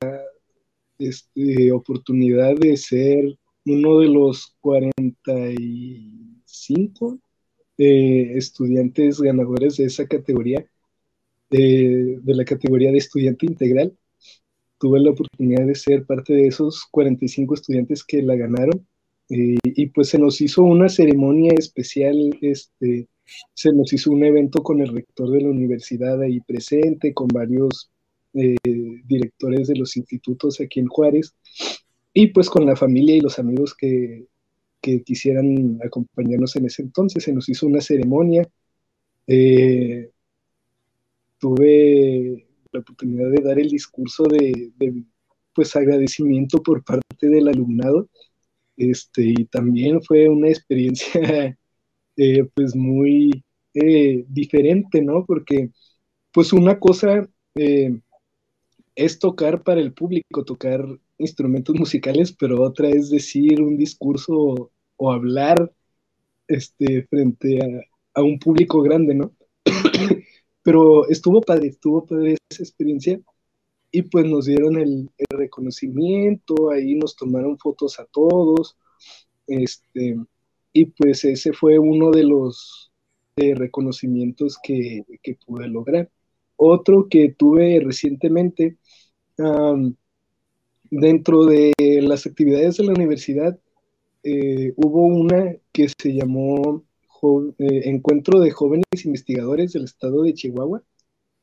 [0.99, 7.19] este, oportunidad de ser uno de los 45
[7.79, 10.67] eh, estudiantes ganadores de esa categoría,
[11.51, 13.97] de, de la categoría de estudiante integral
[14.83, 18.85] tuve la oportunidad de ser parte de esos 45 estudiantes que la ganaron.
[19.33, 23.09] Eh, y pues se nos hizo una ceremonia especial, este,
[23.55, 27.91] se nos hizo un evento con el rector de la universidad ahí presente, con varios
[28.35, 28.57] eh,
[29.05, 31.35] directores de los institutos aquí en Juárez,
[32.13, 34.27] y pues con la familia y los amigos que,
[34.83, 37.25] que quisieran acompañarnos en ese entonces.
[37.25, 38.47] Se nos hizo una ceremonia.
[39.27, 40.11] Eh,
[41.39, 44.73] tuve la oportunidad de dar el discurso de,
[45.55, 48.09] pues agradecimiento por parte del alumnado.
[48.77, 51.57] Este, y también fue una experiencia
[52.17, 53.45] eh, pues muy
[53.75, 55.25] eh, diferente, ¿no?
[55.27, 55.71] Porque
[56.33, 57.99] pues una cosa eh,
[58.95, 60.85] es tocar para el público, tocar
[61.19, 65.73] instrumentos musicales, pero otra es decir un discurso o, hablar
[66.49, 69.33] este, frente a, a un público grande, ¿no?
[70.63, 73.21] Pero estuvo padre, estuvo padre esa experiencia
[73.93, 78.77] y pues nos dieron el, reconocimiento, ahí nos tomaron fotos a todos,
[79.47, 80.17] este,
[80.73, 82.91] y pues ese fue uno de los
[83.37, 85.05] reconocimientos que,
[85.47, 86.11] pude lograr.
[86.57, 88.77] Otro que tuve recientemente,
[90.91, 91.73] dentro de
[92.03, 93.59] las actividades de la universidad,
[94.25, 96.85] eh, hubo una que se llamó
[97.59, 100.83] eh, encuentro de jóvenes investigadores del estado de Chihuahua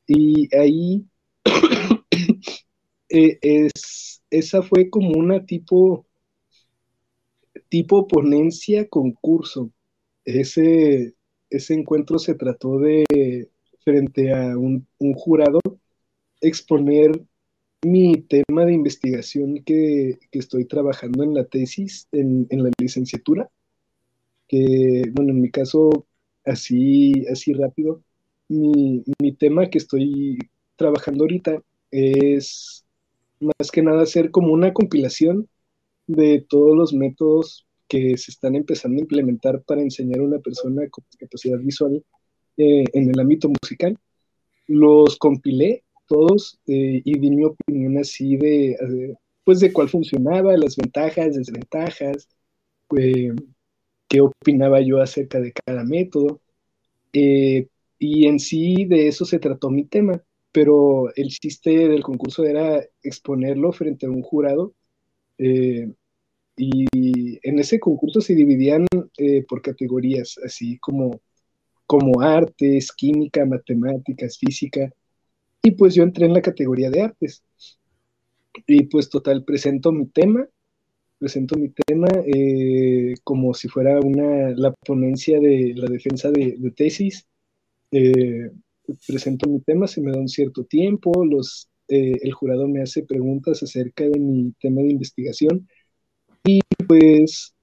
[0.08, 1.06] y ahí
[3.10, 6.06] eh, es, esa fue como una tipo,
[7.70, 9.72] tipo ponencia concurso.
[10.26, 11.16] Ese,
[11.50, 13.50] ese encuentro se trató de,
[13.84, 15.60] frente a un, jurado,
[16.42, 17.12] exponer
[17.84, 23.50] mi tema de investigación que, estoy trabajando en la tesis, en, en la licenciatura
[24.50, 26.08] que, bueno, en mi caso,
[26.44, 28.04] así, así rápido,
[28.50, 29.04] mi,
[29.38, 30.40] tema que estoy
[30.76, 32.86] trabajando ahorita es
[33.40, 35.48] más que nada hacer como una compilación
[36.08, 40.88] de todos los métodos que se están empezando a implementar para enseñar a una persona
[40.90, 42.04] con capacidad visual
[42.58, 43.98] eh, en el ámbito musical.
[44.68, 50.76] Los compilé todos eh, y di mi opinión así de, pues de cuál funcionaba, las
[50.76, 52.28] ventajas, desventajas,
[52.98, 53.32] eh,
[54.08, 56.42] qué opinaba yo acerca de cada método.
[57.14, 57.68] Eh,
[57.98, 60.22] y en sí de eso se trató mi tema,
[60.52, 64.74] pero el chiste del concurso era exponerlo frente a un jurado.
[65.38, 65.92] Eh,
[66.58, 68.86] y en ese concurso se dividían
[69.18, 71.22] eh, por categorías, así como,
[71.86, 74.92] como artes, química, matemáticas, física.
[75.64, 77.44] Y pues yo entré en la categoría de artes.
[78.68, 80.48] Y pues total, presento mi tema
[81.20, 87.28] presento mi tema eh, como si fuera una, la ponencia de la defensa de, tesis.
[87.92, 88.50] Eh,
[89.08, 93.04] presento mi tema, se me da un cierto tiempo, los, eh, el jurado me hace
[93.04, 95.68] preguntas acerca de mi tema de investigación
[96.44, 97.54] y pues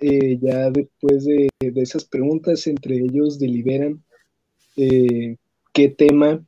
[0.00, 4.04] ya después de, de, esas preguntas entre ellos deliberan
[4.76, 6.44] qué tema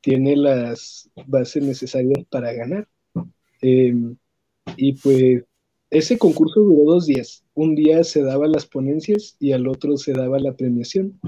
[0.00, 2.86] tiene las bases necesarias para ganar.
[3.62, 5.44] y pues
[5.90, 7.44] ese concurso duró dos días.
[7.54, 11.20] Un día se daban las ponencias y al otro se daba la premiación.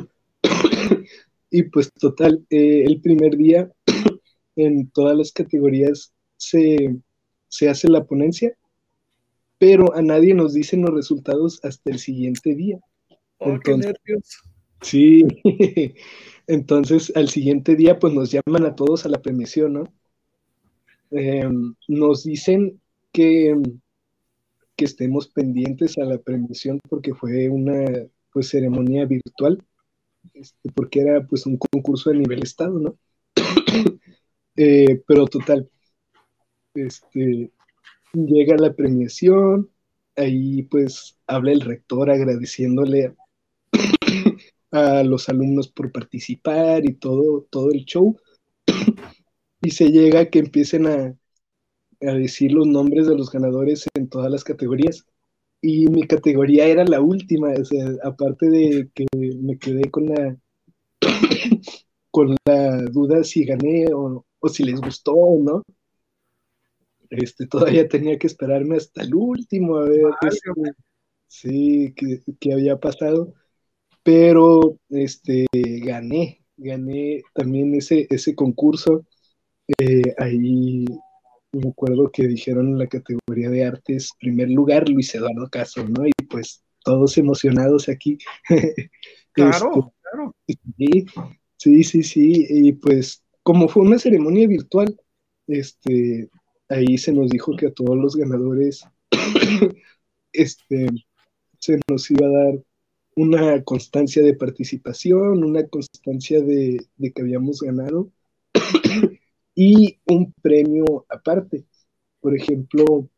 [1.52, 3.70] Y pues total, eh, el primer día
[4.56, 6.98] en todas las categorías se,
[7.68, 8.56] hace la ponencia,
[9.58, 12.80] pero a nadie nos dicen los resultados hasta el siguiente día.
[13.38, 13.94] Oh, Entonces,
[14.80, 15.24] Sí,
[16.48, 19.84] entonces al siguiente día pues nos llaman a todos a la premiación, ¿no?
[21.12, 22.80] Em, nos dicen
[23.12, 23.54] que
[24.76, 27.84] que estemos pendientes a la premiación porque fue una
[28.32, 29.62] pues ceremonia virtual,
[30.34, 32.98] este, porque era pues un concurso de nivel estado, ¿no?
[34.54, 35.70] Eh, pero total,
[36.74, 37.50] este,
[38.12, 39.70] llega la premiación,
[40.14, 43.14] ahí pues habla el rector agradeciéndole
[44.70, 48.14] a los alumnos por participar y todo, todo el show.
[49.62, 51.16] y se llega a que empiecen a,
[52.02, 55.06] a decir los nombres de los ganadores en todas las categorías.
[55.62, 60.36] Y mi categoría era la última, o sea, aparte de que me quedé con la
[62.10, 65.62] con la duda si gané o, o si les gustó o no.
[67.10, 70.50] Este, todavía tenía que esperarme hasta el último a ver este,
[71.28, 73.34] sí, qué, había pasado.
[74.02, 79.04] Pero este, gané, gané también ese, ese concurso.
[79.78, 80.84] Eh, ahí
[81.52, 86.06] me acuerdo que dijeron en la categoría de artes, primer lugar, Luis Eduardo Castro, ¿no?
[86.06, 88.18] Y pues todos emocionados aquí.
[89.34, 89.94] Claro,
[90.46, 91.30] este, claro.
[91.56, 92.46] Sí, sí, sí.
[92.50, 94.94] Y pues como fue una ceremonia virtual,
[95.46, 96.28] este,
[96.68, 98.84] ahí se nos dijo que a todos los ganadores
[100.32, 100.86] este,
[101.58, 102.62] se nos iba a dar
[103.14, 106.78] una constancia de participación, una constancia de,
[107.14, 108.10] que habíamos ganado
[109.54, 111.64] y un premio aparte.
[112.20, 113.08] Por ejemplo,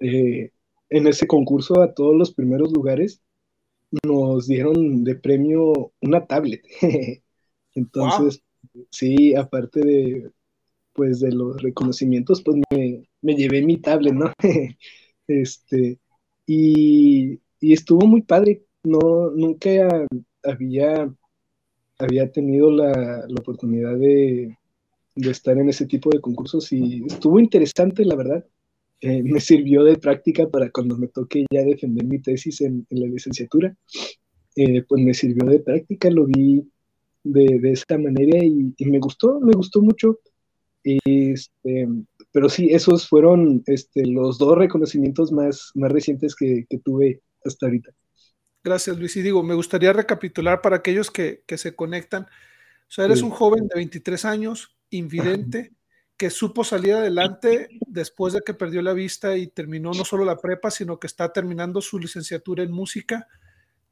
[0.00, 0.50] eh,
[0.88, 3.22] en ese concurso a todos los primeros lugares
[4.04, 6.62] nos dieron de premio una tablet.
[7.74, 8.42] Entonces,
[8.90, 10.30] sí, aparte de,
[10.92, 14.32] pues de los reconocimientos, pues me, llevé mi tablet, ¿no?
[15.26, 15.98] este,
[16.46, 18.64] y, estuvo muy padre.
[18.82, 20.06] No, nunca
[20.42, 21.12] había,
[21.98, 24.56] había tenido la, oportunidad de,
[25.28, 28.44] estar en ese tipo de concursos y estuvo interesante, la verdad.
[29.02, 33.06] Eh, me sirvió de práctica para cuando me toque ya defender mi tesis en, la
[33.06, 33.74] licenciatura.
[34.56, 36.62] Eh, pues me sirvió de práctica, lo vi
[37.24, 40.18] de, de esta manera y, me gustó, me gustó mucho.
[40.82, 41.88] Este,
[42.32, 47.90] pero sí, esos fueron este, los dos reconocimientos más, más recientes que, tuve hasta ahorita.
[48.62, 49.16] Gracias, Luis.
[49.16, 52.24] Y digo, me gustaría recapitular para aquellos que, se conectan.
[52.24, 55.72] O sea, eres un joven de 23 años, invidente,
[56.16, 60.36] que supo salir adelante después de que perdió la vista y terminó no solo la
[60.36, 63.26] prepa, sino que está terminando su licenciatura en música.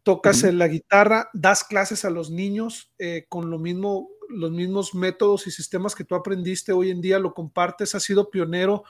[0.03, 5.47] Tocas la guitarra, das clases a los niños eh, con lo mismo los mismos métodos
[5.47, 8.85] y sistemas que tú aprendiste hoy en día, lo compartes, has sido pionero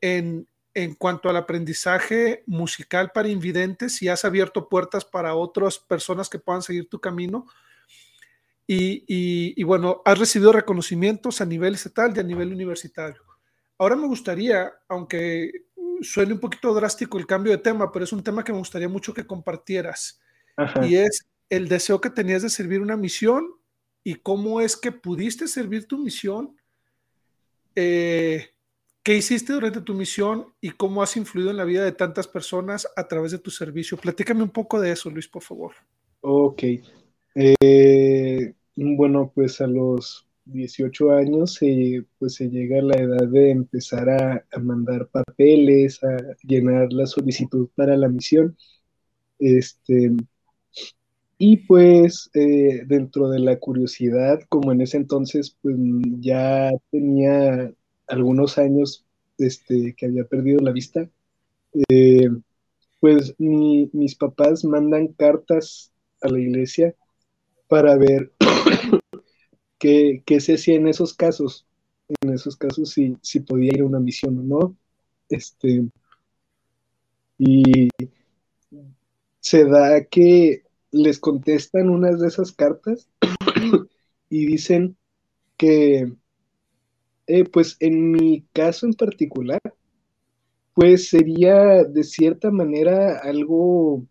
[0.00, 6.28] en, en cuanto al aprendizaje musical para invidentes y has abierto puertas para otras personas
[6.28, 7.46] que puedan seguir tu camino.
[8.66, 9.04] Y,
[9.60, 13.22] y, bueno, has recibido reconocimientos a nivel estatal y a nivel universitario.
[13.76, 15.50] Ahora me gustaría, aunque
[16.00, 18.88] suene un poquito drástico el cambio de tema, pero es un tema que me gustaría
[18.88, 20.20] mucho que compartieras.
[20.82, 23.46] Y es el deseo que tenías de servir una misión
[24.02, 26.56] y cómo es que pudiste servir tu misión,
[27.74, 28.50] eh,
[29.02, 32.88] qué hiciste durante tu misión y cómo has influido en la vida de tantas personas
[32.96, 33.96] a través de tu servicio.
[33.96, 35.74] Platícame un poco de eso, Luis, por favor.
[36.20, 36.62] Ok.
[37.34, 41.58] Eh, bueno, pues a los 18 años
[42.18, 47.68] pues se llega a la edad de empezar a, mandar papeles, a llenar la solicitud
[47.74, 48.56] para la misión.
[49.38, 50.12] Este,
[51.38, 55.76] y pues eh, dentro de la curiosidad, como en ese entonces pues
[56.20, 57.72] ya tenía
[58.06, 59.04] algunos años
[59.38, 61.08] este, que había perdido la vista,
[61.88, 62.28] eh,
[63.00, 66.94] pues mis papás mandan cartas a la iglesia
[67.74, 68.32] para ver
[69.80, 71.66] qué, se hacía en esos casos,
[72.20, 74.76] en esos casos si, si podía ir a una misión o no.
[75.28, 75.84] Este,
[77.36, 77.88] y
[79.40, 80.62] se da que
[80.92, 83.08] les contestan unas de esas cartas
[84.30, 84.96] y dicen
[85.56, 86.12] que,
[87.26, 89.60] eh, pues en mi caso en particular,
[90.74, 94.06] pues sería de cierta manera algo,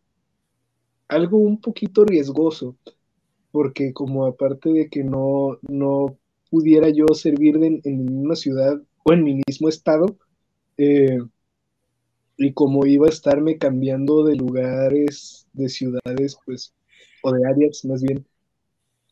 [1.08, 2.76] algo un poquito riesgoso,
[3.54, 6.18] porque como aparte de que no, no
[6.50, 10.08] pudiera yo servir en, una ciudad o en mi mismo estado,
[10.78, 11.20] eh,
[12.36, 16.74] y como iba a estarme cambiando de lugares, de ciudades, pues,
[17.22, 18.26] o de áreas más bien,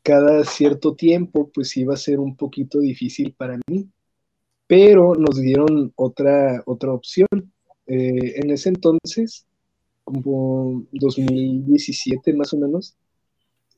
[0.01, 3.87] cada cierto tiempo, pues iba a ser un poquito difícil para mí.
[4.65, 7.27] Pero nos dieron otra, otra opción.
[7.85, 9.45] Eh, en ese entonces,
[10.03, 12.95] como 2017 más o menos,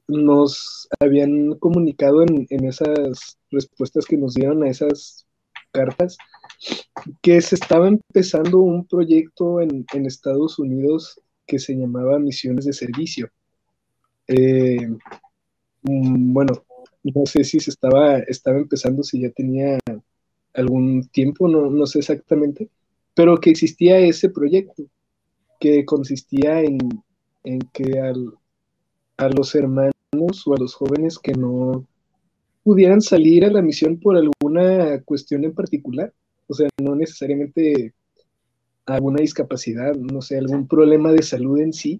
[0.07, 5.25] nos habían comunicado en, en esas respuestas que nos dieron a esas
[5.71, 6.17] cartas
[7.21, 13.29] que se estaba empezando un proyecto en, Estados Unidos que se llamaba Misiones de Servicio.
[14.27, 14.87] Eh,
[15.81, 16.63] mm, bueno,
[17.03, 19.77] no sé si se estaba, estaba empezando, si ya tenía
[20.53, 22.69] algún tiempo, no, no sé exactamente,
[23.13, 24.83] pero que existía ese proyecto.
[25.59, 26.77] que consistía en,
[27.71, 27.99] que
[29.17, 29.92] a los hermanos
[30.45, 31.85] o a los jóvenes que no
[32.63, 36.13] pudieran salir a la misión por alguna cuestión en particular,
[36.47, 37.93] o sea, no necesariamente
[38.85, 41.99] alguna discapacidad, no sé, algún problema de salud en sí,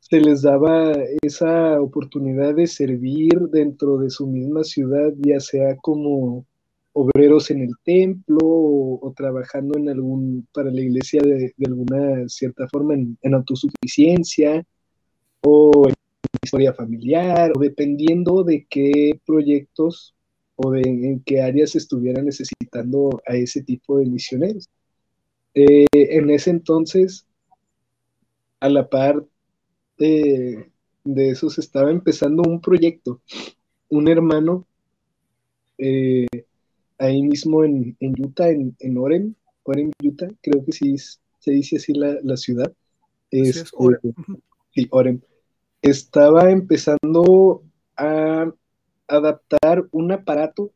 [0.00, 0.92] se les daba
[1.22, 6.46] esa oportunidad de servir dentro de su misma ciudad, ya sea como
[6.92, 12.94] obreros en el templo o, trabajando en algún, para la iglesia de, alguna cierta forma
[12.94, 14.64] en, autosuficiencia
[15.42, 15.94] o en
[16.42, 20.14] historia familiar o dependiendo de qué proyectos
[20.56, 24.68] o de en qué áreas estuvieran necesitando a ese tipo de misioneros.
[25.54, 27.26] Eh, en ese entonces,
[28.60, 29.24] a la par
[29.98, 30.70] de,
[31.04, 33.20] de eso, se estaba empezando un proyecto.
[33.88, 34.66] Un hermano
[35.78, 36.26] eh,
[36.98, 40.94] ahí mismo en, Utah, en, en Orem, Orem, Utah, creo que sí
[41.38, 42.70] se dice así la, ciudad.
[43.30, 44.00] Es, Orem.
[44.74, 45.20] Sí, Orem.
[45.82, 47.62] Estaba empezando
[47.96, 48.52] a
[49.08, 50.72] adaptar un aparato,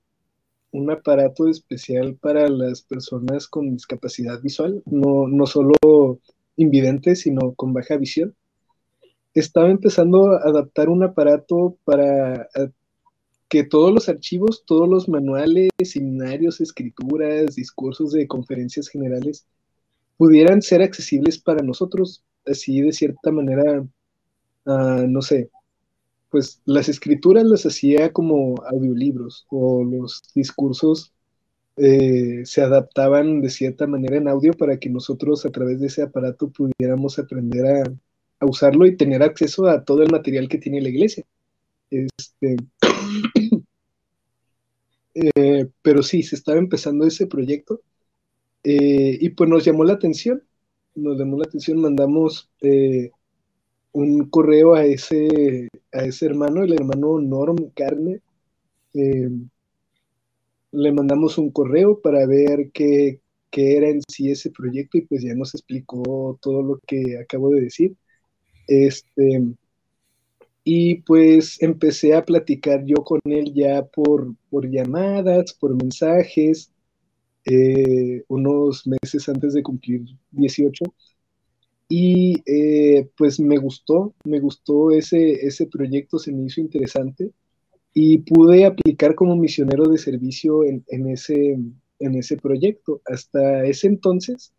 [0.72, 5.74] un aparato especial para las personas con discapacidad visual, no, no solo
[6.56, 8.34] invidentes, sino con baja visión.
[9.34, 12.48] Estaba empezando a adaptar un aparato para
[13.48, 19.46] que todos los archivos, todos los manuales, seminarios, escrituras, discursos de conferencias generales
[20.16, 23.84] pudieran ser accesibles para nosotros, así de cierta manera,
[24.66, 25.50] ah, no sé,
[26.30, 31.12] pues las escrituras las hacía como audiolibros o los discursos
[31.76, 36.02] eh, se adaptaban de cierta manera en audio para que nosotros a través de ese
[36.02, 40.88] aparato pudiéramos aprender a, usarlo y tener acceso a todo el material que tiene la
[40.88, 41.24] iglesia.
[41.90, 42.56] Este,
[45.14, 47.80] eh, pero sí, se estaba empezando ese proyecto
[48.64, 50.42] eh, y pues nos llamó la atención,
[50.94, 52.50] nos llamó la atención, mandamos
[53.94, 58.20] un correo a ese, a ese hermano, el hermano Norm Carne,
[58.92, 63.20] le mandamos un correo para ver qué,
[63.50, 67.50] qué, era en sí ese proyecto y pues ya nos explicó todo lo que acabo
[67.50, 67.96] de decir.
[68.66, 69.42] Este,
[70.64, 76.72] y pues empecé a platicar yo con él ya por, por llamadas, por mensajes,
[77.44, 80.84] eh, unos meses antes de cumplir 18.
[81.88, 87.30] Y eh, pues me gustó, me gustó ese, ese proyecto, se me hizo interesante
[87.92, 91.58] y pude aplicar como misionero de servicio en, ese,
[92.00, 93.00] en ese proyecto.
[93.06, 94.52] Hasta ese entonces,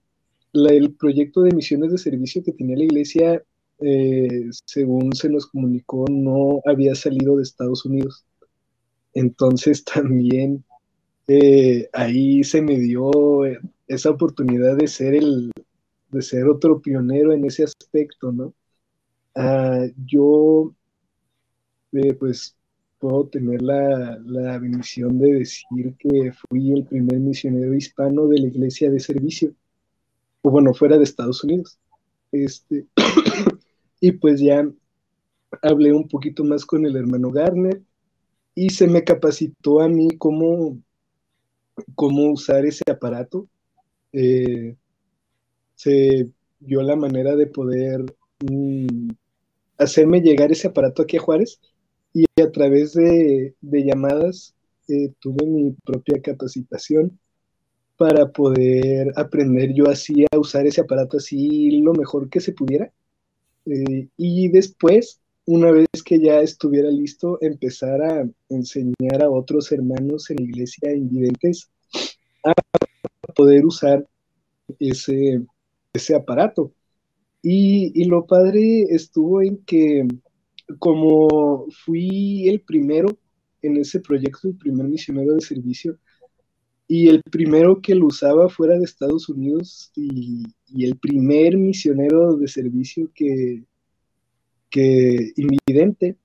[0.54, 3.44] el proyecto de misiones de servicio que tenía la iglesia
[3.80, 8.26] eh, según se nos comunicó, no había salido de Estados Unidos.
[9.14, 10.64] Entonces también
[11.28, 13.12] eh, ahí se me dio
[13.88, 15.52] esa oportunidad de ser el,
[16.10, 18.54] de ser otro pionero en ese aspecto, ¿no?
[19.36, 20.74] Ah, yo,
[21.94, 22.56] eh, pues,
[23.00, 28.48] puedo tener la, la bendición de decir que fui el primer misionero hispano de la
[28.48, 29.54] iglesia de servicio,
[30.42, 31.78] o bueno, fuera de Estados Unidos.
[32.32, 32.88] Este,
[34.00, 34.70] Y pues ya
[35.62, 37.82] hablé un poquito más con el hermano Garner
[38.54, 40.78] y se me capacitó a mí cómo,
[41.96, 43.48] cómo usar ese aparato.
[44.14, 44.76] Eh,
[45.76, 48.06] se dio la manera de poder
[48.50, 49.10] mm,
[49.78, 51.60] hacerme llegar ese aparato aquí a Juárez
[52.14, 54.56] y a través de, llamadas
[54.88, 57.20] eh, tuve mi propia capacitación
[57.98, 62.92] para poder aprender yo así a usar ese aparato así lo mejor que se pudiera.
[63.66, 70.30] Eh, y después, una vez que ya estuviera listo, empezar a enseñar a otros hermanos
[70.30, 71.70] en iglesia invidentes
[72.44, 72.54] a
[73.34, 74.06] poder usar
[74.80, 75.42] ese,
[75.96, 76.74] ese aparato.
[77.42, 80.08] Y, y, lo padre estuvo en que
[80.80, 83.10] como fui el primero
[83.62, 86.00] en ese proyecto, el primer misionero de servicio,
[86.88, 90.44] y el primero que lo usaba fuera de Estados Unidos y,
[90.84, 93.64] el primer misionero de servicio que,
[94.70, 96.18] que invidente,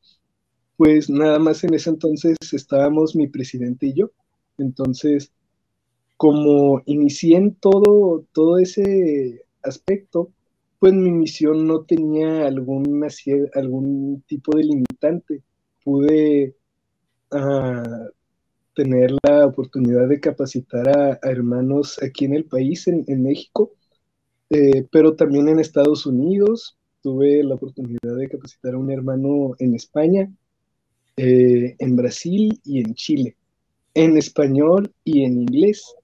[0.76, 4.10] pues nada más en ese entonces estábamos mi presidente y yo.
[4.58, 5.32] Entonces,
[6.16, 10.32] como inicié en todo, todo ese aspecto,
[10.78, 15.42] pues mi misión no tenía algún, tipo de limitante.
[15.84, 16.56] Pude
[17.30, 18.08] ah,
[18.74, 23.72] tener la oportunidad de capacitar a, hermanos aquí en el país, en, México,
[24.48, 26.78] eh, pero también en Estados Unidos.
[27.02, 30.30] Tuve la oportunidad de capacitar a un hermano en España,
[31.16, 33.36] eh, en Brasil y en Chile,
[33.94, 35.94] en español y en inglés.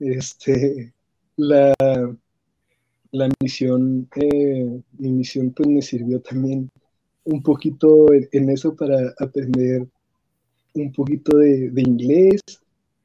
[0.00, 0.92] Este,
[1.36, 1.74] la,
[3.12, 6.70] la misión, eh, mi misión pues me sirvió también
[7.24, 9.86] un poquito en, eso para aprender
[10.74, 12.40] un poquito de, inglés,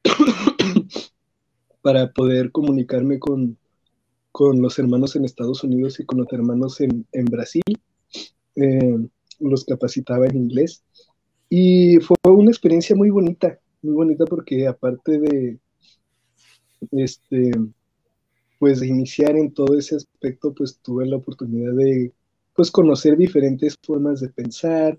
[1.82, 3.58] para poder comunicarme con,
[4.38, 7.62] los hermanos en Estados Unidos y con los hermanos en, Brasil.
[8.56, 8.98] Eh,
[9.40, 10.82] los capacitaba en inglés.
[11.48, 15.58] Y fue una experiencia muy bonita, muy bonita porque aparte de,
[16.92, 17.50] este,
[18.62, 22.12] pues de iniciar en todo ese aspecto, pues tuve la oportunidad de,
[22.54, 24.96] pues conocer diferentes formas de pensar,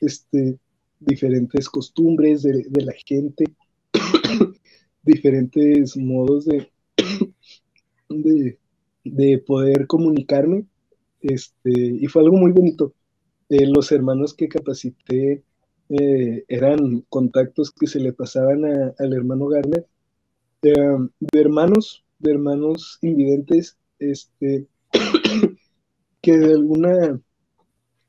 [0.00, 0.60] este,
[1.00, 3.46] diferentes costumbres de, la gente,
[5.02, 6.44] diferentes modos
[8.08, 8.58] de,
[9.04, 10.66] de, poder comunicarme,
[11.20, 12.94] este, y fue algo muy bonito.
[13.48, 15.42] Eh, los hermanos que capacité
[15.88, 19.84] eh, eran contactos que se le pasaban al hermano Garner,
[20.62, 24.66] de hermanos, de hermanos invidentes, este,
[26.22, 27.20] que de alguna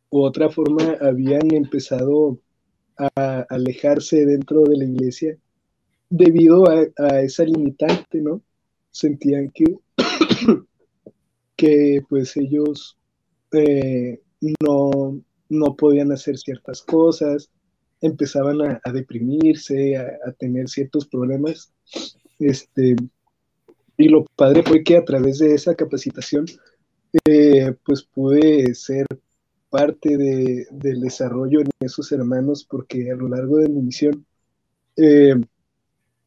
[0.09, 2.39] u otra forma habían empezado
[2.97, 5.37] a alejarse dentro de la iglesia
[6.09, 8.41] debido a, esa limitante, ¿no?
[8.91, 9.63] Sentían que,
[11.55, 12.97] que pues ellos
[13.53, 14.19] eh,
[14.61, 17.49] no, no podían hacer ciertas cosas,
[18.01, 21.71] empezaban a, deprimirse, a, tener ciertos problemas.
[22.39, 22.95] Este,
[24.01, 26.45] y lo padre fue que a través de esa capacitación,
[27.25, 29.05] eh, pues pude ser
[29.69, 34.25] parte del desarrollo en esos hermanos, porque a lo largo de mi misión,
[34.97, 35.35] eh,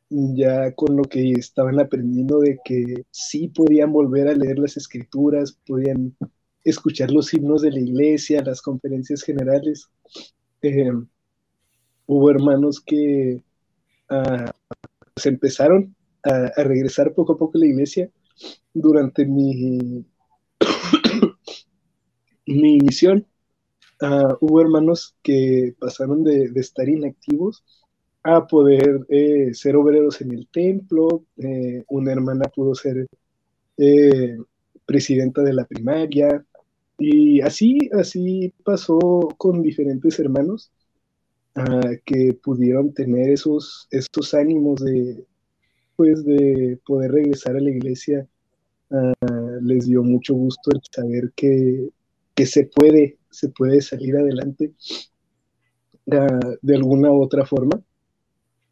[0.08, 5.58] ya con lo que estaban aprendiendo de que sí podían volver a leer las escrituras,
[5.66, 6.16] podían
[6.62, 9.88] escuchar los himnos de la iglesia, las conferencias generales.
[10.62, 10.92] Eh,
[12.06, 13.42] hubo hermanos que
[14.08, 14.52] ah,
[15.16, 15.94] se empezaron
[16.24, 18.10] a, regresar poco a poco a la iglesia
[18.72, 20.04] durante mi,
[22.46, 23.26] mi misión.
[24.00, 27.64] Ah, hubo hermanos que pasaron de, estar inactivos
[28.22, 31.24] a poder eh, ser obreros en el templo.
[31.36, 33.06] Eh, una hermana pudo ser
[34.86, 36.44] presidenta de la primaria,
[36.98, 38.98] y así, así pasó
[39.36, 40.70] con diferentes hermanos
[41.54, 45.24] ah, que pudieron tener esos, estos ánimos de,
[45.96, 48.26] pues, de poder regresar a la iglesia.
[48.90, 49.12] Ah,
[49.62, 51.90] les dio mucho gusto el saber que,
[52.44, 54.72] se puede, se puede salir adelante
[56.12, 57.80] ah, de alguna u otra forma.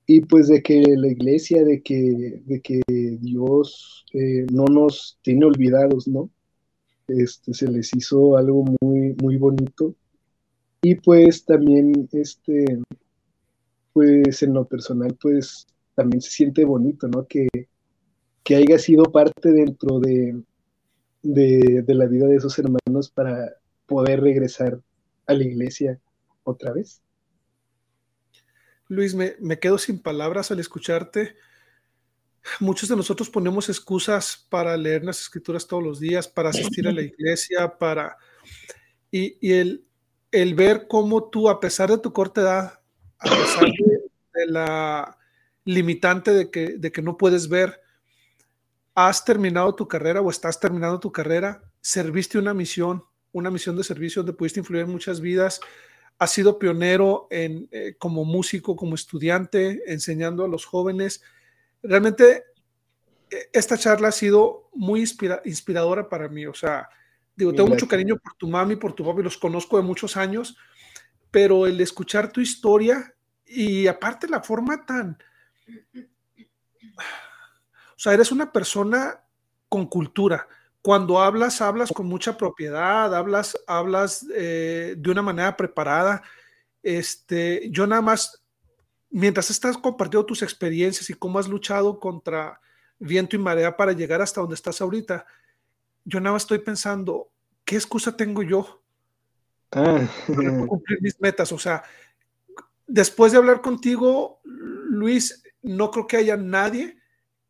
[0.06, 2.82] Y pues de que la iglesia, de que, de que
[3.20, 6.30] Dios eh, no nos tiene olvidados, ¿no?
[7.08, 9.94] este, se les hizo algo muy, muy bonito.
[10.82, 12.64] Y pues también, este,
[13.92, 17.26] pues en lo personal, pues también se siente bonito, ¿no?
[17.26, 17.48] Que,
[18.42, 20.42] que haya sido parte dentro de,
[21.22, 23.54] de, la vida de esos hermanos para
[23.86, 24.80] poder regresar
[25.26, 26.00] a la iglesia
[26.44, 27.00] otra vez.
[28.88, 31.34] Luis, me, me quedo sin palabras al escucharte
[32.60, 36.92] muchos de nosotros ponemos excusas para leer las escrituras todos los días, para asistir a
[36.92, 38.16] la iglesia, para...
[39.10, 39.84] Y, el,
[40.30, 42.80] el, ver cómo tú, a pesar de tu corta edad,
[43.18, 45.18] a pesar de, la
[45.64, 47.80] limitante de que, de que no puedes ver,
[48.94, 53.84] has terminado tu carrera o estás terminando tu carrera, serviste una misión, una misión de
[53.84, 55.60] servicio donde pudiste influir en muchas vidas,
[56.18, 61.22] has sido pionero en, eh, como músico, como estudiante, enseñando a los jóvenes
[61.82, 62.44] realmente
[63.30, 65.00] e, esta charla ha sido muy
[65.44, 66.46] inspiradora para mí.
[66.46, 66.88] O sea,
[67.34, 70.56] digo, tengo mucho cariño por tu mami, por tu papi, los conozco de muchos años,
[71.30, 75.18] pero el escuchar tu historia y aparte la forma tan...
[76.96, 79.20] O sea, eres una persona
[79.68, 80.48] con cultura.
[80.82, 86.22] Cuando hablas, hablas con mucha propiedad, hablas, hablas eh, de una manera preparada.
[86.82, 88.42] Este, yo nada más
[89.12, 92.60] mientras estás compartiendo tus experiencias y cómo has luchado contra
[92.98, 95.26] viento y marea para llegar hasta donde estás ahorita,
[96.04, 97.30] yo nada más estoy pensando,
[97.64, 98.82] ¿qué excusa tengo yo
[99.72, 100.00] ah.
[100.26, 101.52] para cumplir mis metas?
[101.52, 101.84] O sea,
[102.86, 106.96] después de hablar contigo, Luis, no creo que haya nadie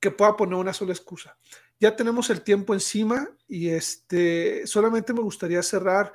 [0.01, 1.37] que pueda poner una sola excusa.
[1.81, 6.13] Ya tenemos el tiempo encima y este, solamente me gustaría cerrar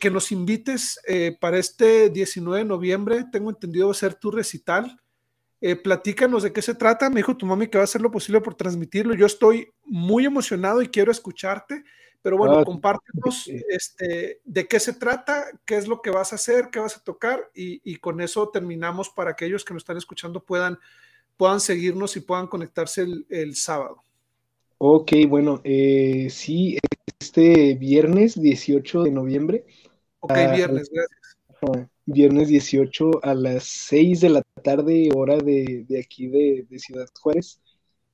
[0.00, 3.24] que nos invites eh, para este 19 de noviembre.
[3.32, 5.00] Tengo entendido va a ser tu recital.
[5.60, 7.08] Eh, platícanos de qué se trata.
[7.10, 9.14] Me dijo tu mami que va a hacer lo posible por transmitirlo.
[9.14, 11.84] Yo estoy muy emocionado y quiero escucharte.
[12.22, 16.36] Pero bueno, ah, compártenos este, de qué se trata, qué es lo que vas a
[16.36, 19.96] hacer, qué vas a tocar y, con eso terminamos para que aquellos que nos están
[19.96, 20.78] escuchando puedan,
[21.36, 24.02] puedan seguirnos y puedan conectarse el, el sábado.
[24.80, 26.78] Ok, bueno, eh, sí,
[27.18, 29.64] este viernes 18 de noviembre.
[30.20, 31.88] Ok, viernes, gracias.
[32.06, 37.60] viernes 18 a las 6 de la tarde, hora de, aquí de, Ciudad Juárez,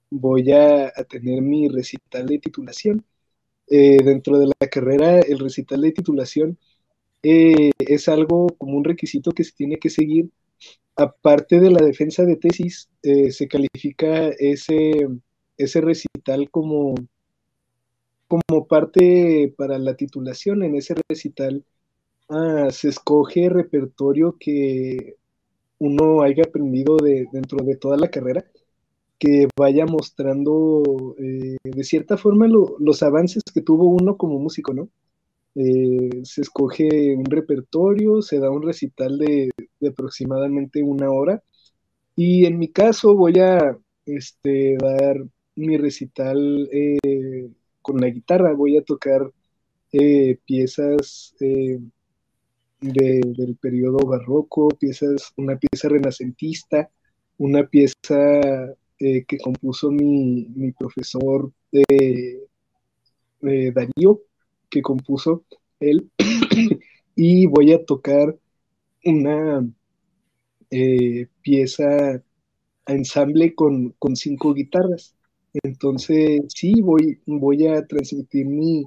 [0.08, 3.04] voy a, tener mi recital de titulación.
[3.68, 6.58] Eh, dentro de la carrera, el recital de titulación
[7.22, 10.30] eh, es algo como un requisito que se tiene que seguir.
[10.96, 15.08] Aparte de la defensa de tesis, eh, se califica ese,
[15.58, 16.94] ese recital como,
[18.28, 20.62] como parte para la titulación.
[20.62, 21.64] En ese recital
[22.28, 25.16] ah, se escoge repertorio que
[25.78, 28.44] uno haya aprendido de, dentro de toda la carrera,
[29.18, 34.88] que vaya mostrando eh, de cierta forma los avances que tuvo uno como músico, ¿no?
[35.54, 39.50] Eh, se escoge un repertorio, se da un recital de,
[39.88, 41.42] aproximadamente una hora
[42.16, 45.16] y en mi caso voy a este, dar
[45.54, 47.48] mi recital eh,
[47.82, 49.30] con la guitarra, voy a tocar
[50.44, 51.36] piezas
[52.80, 56.90] del periodo barroco, piezas, una pieza renacentista,
[57.38, 58.74] una pieza
[59.26, 61.52] que compuso mi, mi profesor
[63.40, 64.22] Darío,
[64.70, 65.44] que compuso
[65.80, 66.10] él
[67.16, 68.36] y voy a tocar
[69.04, 69.66] una
[70.70, 72.22] eh, pieza
[72.86, 75.14] a ensamble con, cinco guitarras.
[75.62, 78.84] Entonces, sí, voy, voy a transmitir mi,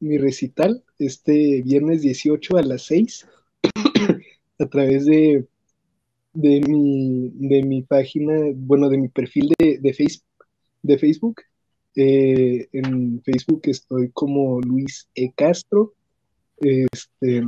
[0.00, 3.26] recital este viernes 18 a las 6
[4.58, 5.46] a través de,
[6.32, 10.24] de, mi, de mi página, bueno, de mi perfil de, de, Facebook,
[10.82, 11.42] de Facebook
[12.00, 15.32] eh, en Facebook estoy como Luis E.
[15.34, 15.94] Castro.
[16.58, 17.42] Este,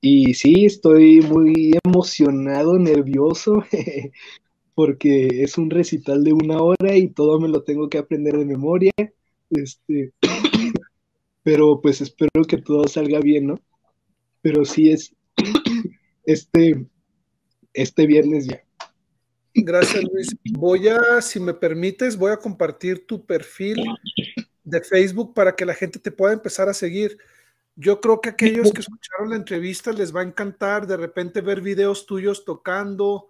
[0.00, 3.64] y sí, estoy muy emocionado, nervioso,
[4.76, 8.44] porque es un recital de una hora y todo me lo tengo que aprender de
[8.44, 8.92] memoria.
[9.50, 10.12] Este,
[11.42, 13.60] pero pues espero que todo salga bien, ¿no?
[14.40, 15.12] Pero sí es
[16.26, 16.86] este,
[17.74, 18.62] este viernes ya.
[19.54, 20.28] Gracias, Luis.
[20.52, 23.84] Voy a, si me permites, voy a compartir tu perfil
[24.62, 27.18] de Facebook para que la gente te pueda empezar a seguir.
[27.76, 31.60] Yo creo que aquellos que escucharon la entrevista les va a encantar de repente ver
[31.60, 33.28] videos tuyos tocando,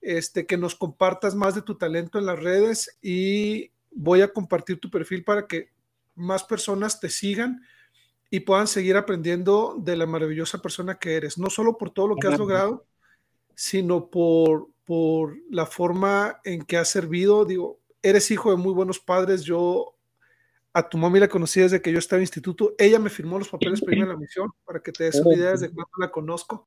[0.00, 4.78] este, que nos compartas más de tu talento en las redes y voy a compartir
[4.78, 5.70] tu perfil para que
[6.14, 7.62] más personas te sigan
[8.30, 12.16] y puedan seguir aprendiendo de la maravillosa persona que eres, no solo por todo lo
[12.16, 12.86] que has logrado,
[13.58, 17.44] sino por, por la forma en que has servido.
[17.44, 19.42] Digo, eres hijo de muy buenos padres.
[19.42, 19.96] Yo
[20.72, 22.76] a tu mami la conocí desde que yo estaba en instituto.
[22.78, 25.34] Ella me firmó los papeles para irme a la misión, para que te des una
[25.34, 26.66] idea de cuánto la conozco.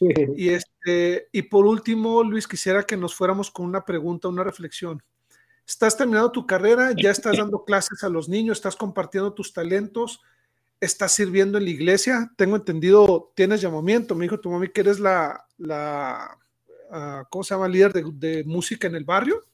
[0.00, 5.04] Y, este, y por último, Luis, quisiera que nos fuéramos con una pregunta, una reflexión.
[5.64, 10.20] Estás terminando tu carrera, ya estás dando clases a los niños, estás compartiendo tus talentos,
[10.84, 12.32] estás sirviendo en la iglesia.
[12.36, 14.14] Tengo entendido, tienes llamamiento.
[14.14, 16.38] Me dijo tu mami que eres la, la
[17.30, 17.68] ¿cómo se llama?
[17.68, 19.44] Líder de, música en el barrio.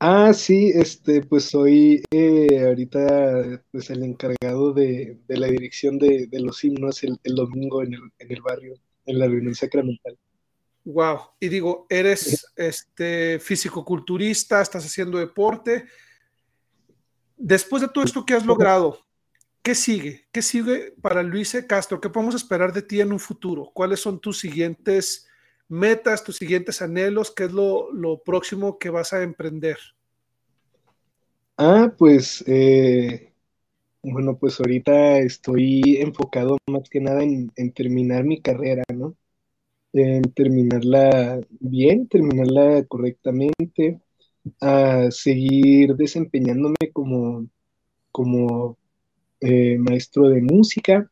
[0.00, 6.62] Ah, sí, este, pues soy eh, ahorita pues el encargado de, la dirección de, los
[6.64, 8.74] himnos el, domingo en el, barrio,
[9.06, 10.18] en la reunión sacramental.
[10.84, 15.86] Wow, y digo, eres este físico-culturista, estás haciendo deporte.
[17.36, 19.03] Después de todo esto que has logrado,
[19.64, 20.28] ¿qué sigue?
[20.30, 21.56] ¿Qué sigue para Luis.
[21.68, 22.00] Castro?
[22.00, 23.72] ¿Qué podemos esperar de ti en un futuro?
[23.74, 25.26] ¿Cuáles son tus siguientes
[25.68, 29.78] metas, tus siguientes anhelos, qué es lo, próximo que vas a emprender.
[31.56, 33.32] Ah, pues, eh,
[34.02, 39.16] bueno, pues ahorita estoy enfocado más que nada en, terminar mi carrera, ¿no?
[39.92, 44.00] En terminarla bien, terminarla correctamente,
[44.60, 47.48] a seguir desempeñándome como,
[48.10, 48.76] como
[49.40, 51.10] eh, maestro de música,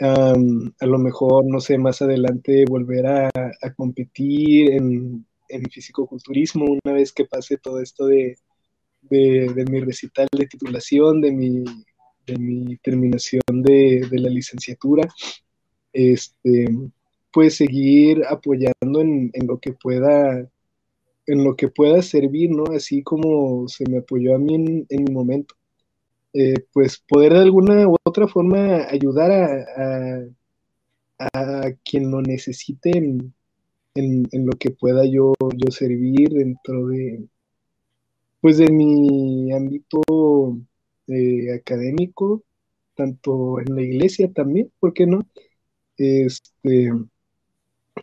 [0.00, 3.30] a lo mejor, no sé, más adelante volver a,
[3.76, 8.36] competir en, en fisicoculturismo una vez que pase todo esto de,
[9.10, 11.64] mi recital de titulación, de mi,
[12.26, 15.08] de mi terminación de, la licenciatura.
[15.92, 16.68] Este,
[17.30, 20.48] pues seguir apoyando en, lo que pueda
[21.26, 22.64] en lo que pueda servir, ¿no?
[22.74, 24.54] Así como se me apoyó a mí
[24.88, 25.54] en mi momento.
[26.34, 30.24] Eh, pues poder de alguna u otra forma ayudar a,
[31.18, 33.34] a, quien lo necesite en,
[34.32, 37.26] lo que pueda yo, yo servir dentro de
[38.40, 40.00] pues de mi ámbito
[41.08, 42.42] eh, académico,
[42.94, 45.20] tanto en la iglesia también, ¿por qué no?
[45.96, 46.92] Este,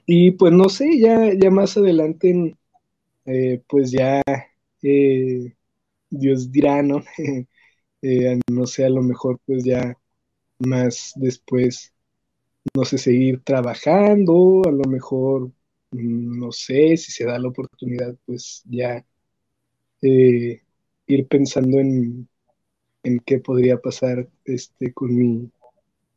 [0.05, 2.55] y pues no sé, ya, ya más adelante,
[3.25, 4.21] eh, pues ya
[6.09, 7.03] Dios dirá, ¿no?
[8.01, 9.97] Eh, no sé, a lo mejor pues ya
[10.59, 11.93] más después,
[12.75, 15.51] no sé, seguir trabajando, a lo mejor,
[15.91, 19.05] mm, no sé, si se da la oportunidad, pues ya
[20.01, 20.61] eh,
[21.07, 22.27] ir pensando en,
[23.03, 25.51] en qué podría pasar este, con mi,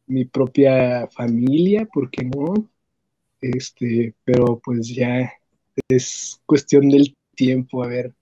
[0.08, 2.54] mi propia familia, ¿por qué no?
[3.42, 5.32] Este, pero pues ya
[5.88, 8.14] es cuestión del tiempo, a ver,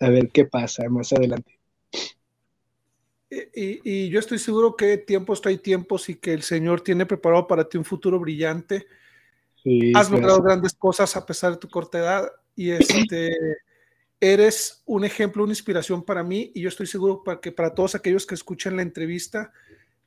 [0.00, 1.55] a ver qué pasa más adelante.
[3.54, 7.68] Y, yo estoy seguro que tiempos hay tiempos y que el Señor tiene preparado para
[7.68, 8.86] ti un futuro brillante.
[9.94, 13.36] Has logrado grandes cosas a pesar de tu corta edad y este,
[14.20, 17.94] eres un ejemplo, una inspiración para mí y yo estoy seguro para que para todos
[17.94, 19.52] aquellos que escuchen la entrevista,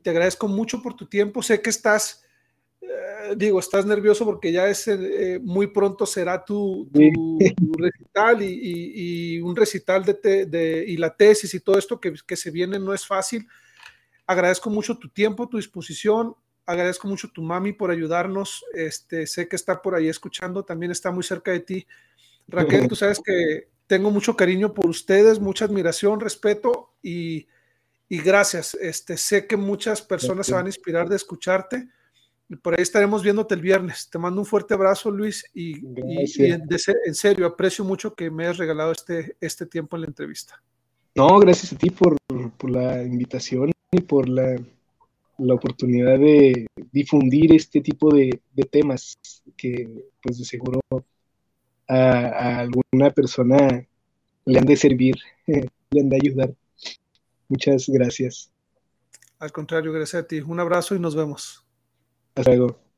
[0.02, 1.44] te agradezco mucho por tu tiempo.
[1.44, 2.24] Sé que estás
[2.82, 6.90] eh, digo, estás nervioso porque ya es eh, muy pronto será tu,
[7.78, 12.80] recital y, un recital de, y la tesis y todo esto que, que, se viene
[12.80, 13.48] no es fácil.
[14.26, 16.36] Agradezco mucho tu tiempo, tu disposición.
[16.66, 18.64] Agradezco mucho tu mami por ayudarnos.
[18.74, 21.88] Este, sé que está por ahí escuchando, también está muy cerca de ti.
[22.48, 27.48] Raquel, tú sabes que tengo mucho cariño por ustedes, mucha admiración, respeto y,
[28.08, 28.76] y gracias.
[28.76, 31.90] Este, sé que muchas personas se van a inspirar de escucharte
[32.50, 34.10] y por ahí estaremos viéndote el viernes.
[34.10, 38.92] Te mando un fuerte abrazo, Luis, y, en serio, aprecio mucho que me hayas regalado
[38.92, 40.62] este, este tiempo en la entrevista.
[41.16, 42.18] No, gracias a ti por,
[42.68, 44.56] la invitación y por la,
[45.38, 48.42] oportunidad de difundir este tipo de,
[48.72, 49.16] temas
[49.56, 49.88] que,
[50.22, 50.80] pues de seguro
[51.88, 53.88] a, alguna persona
[54.46, 56.54] le han de servir, le han de ayudar.
[57.48, 58.52] Muchas gracias.
[59.38, 60.42] Al contrario, gracias a ti.
[60.42, 61.64] Un abrazo y nos vemos.
[62.40, 62.89] Hasta luego.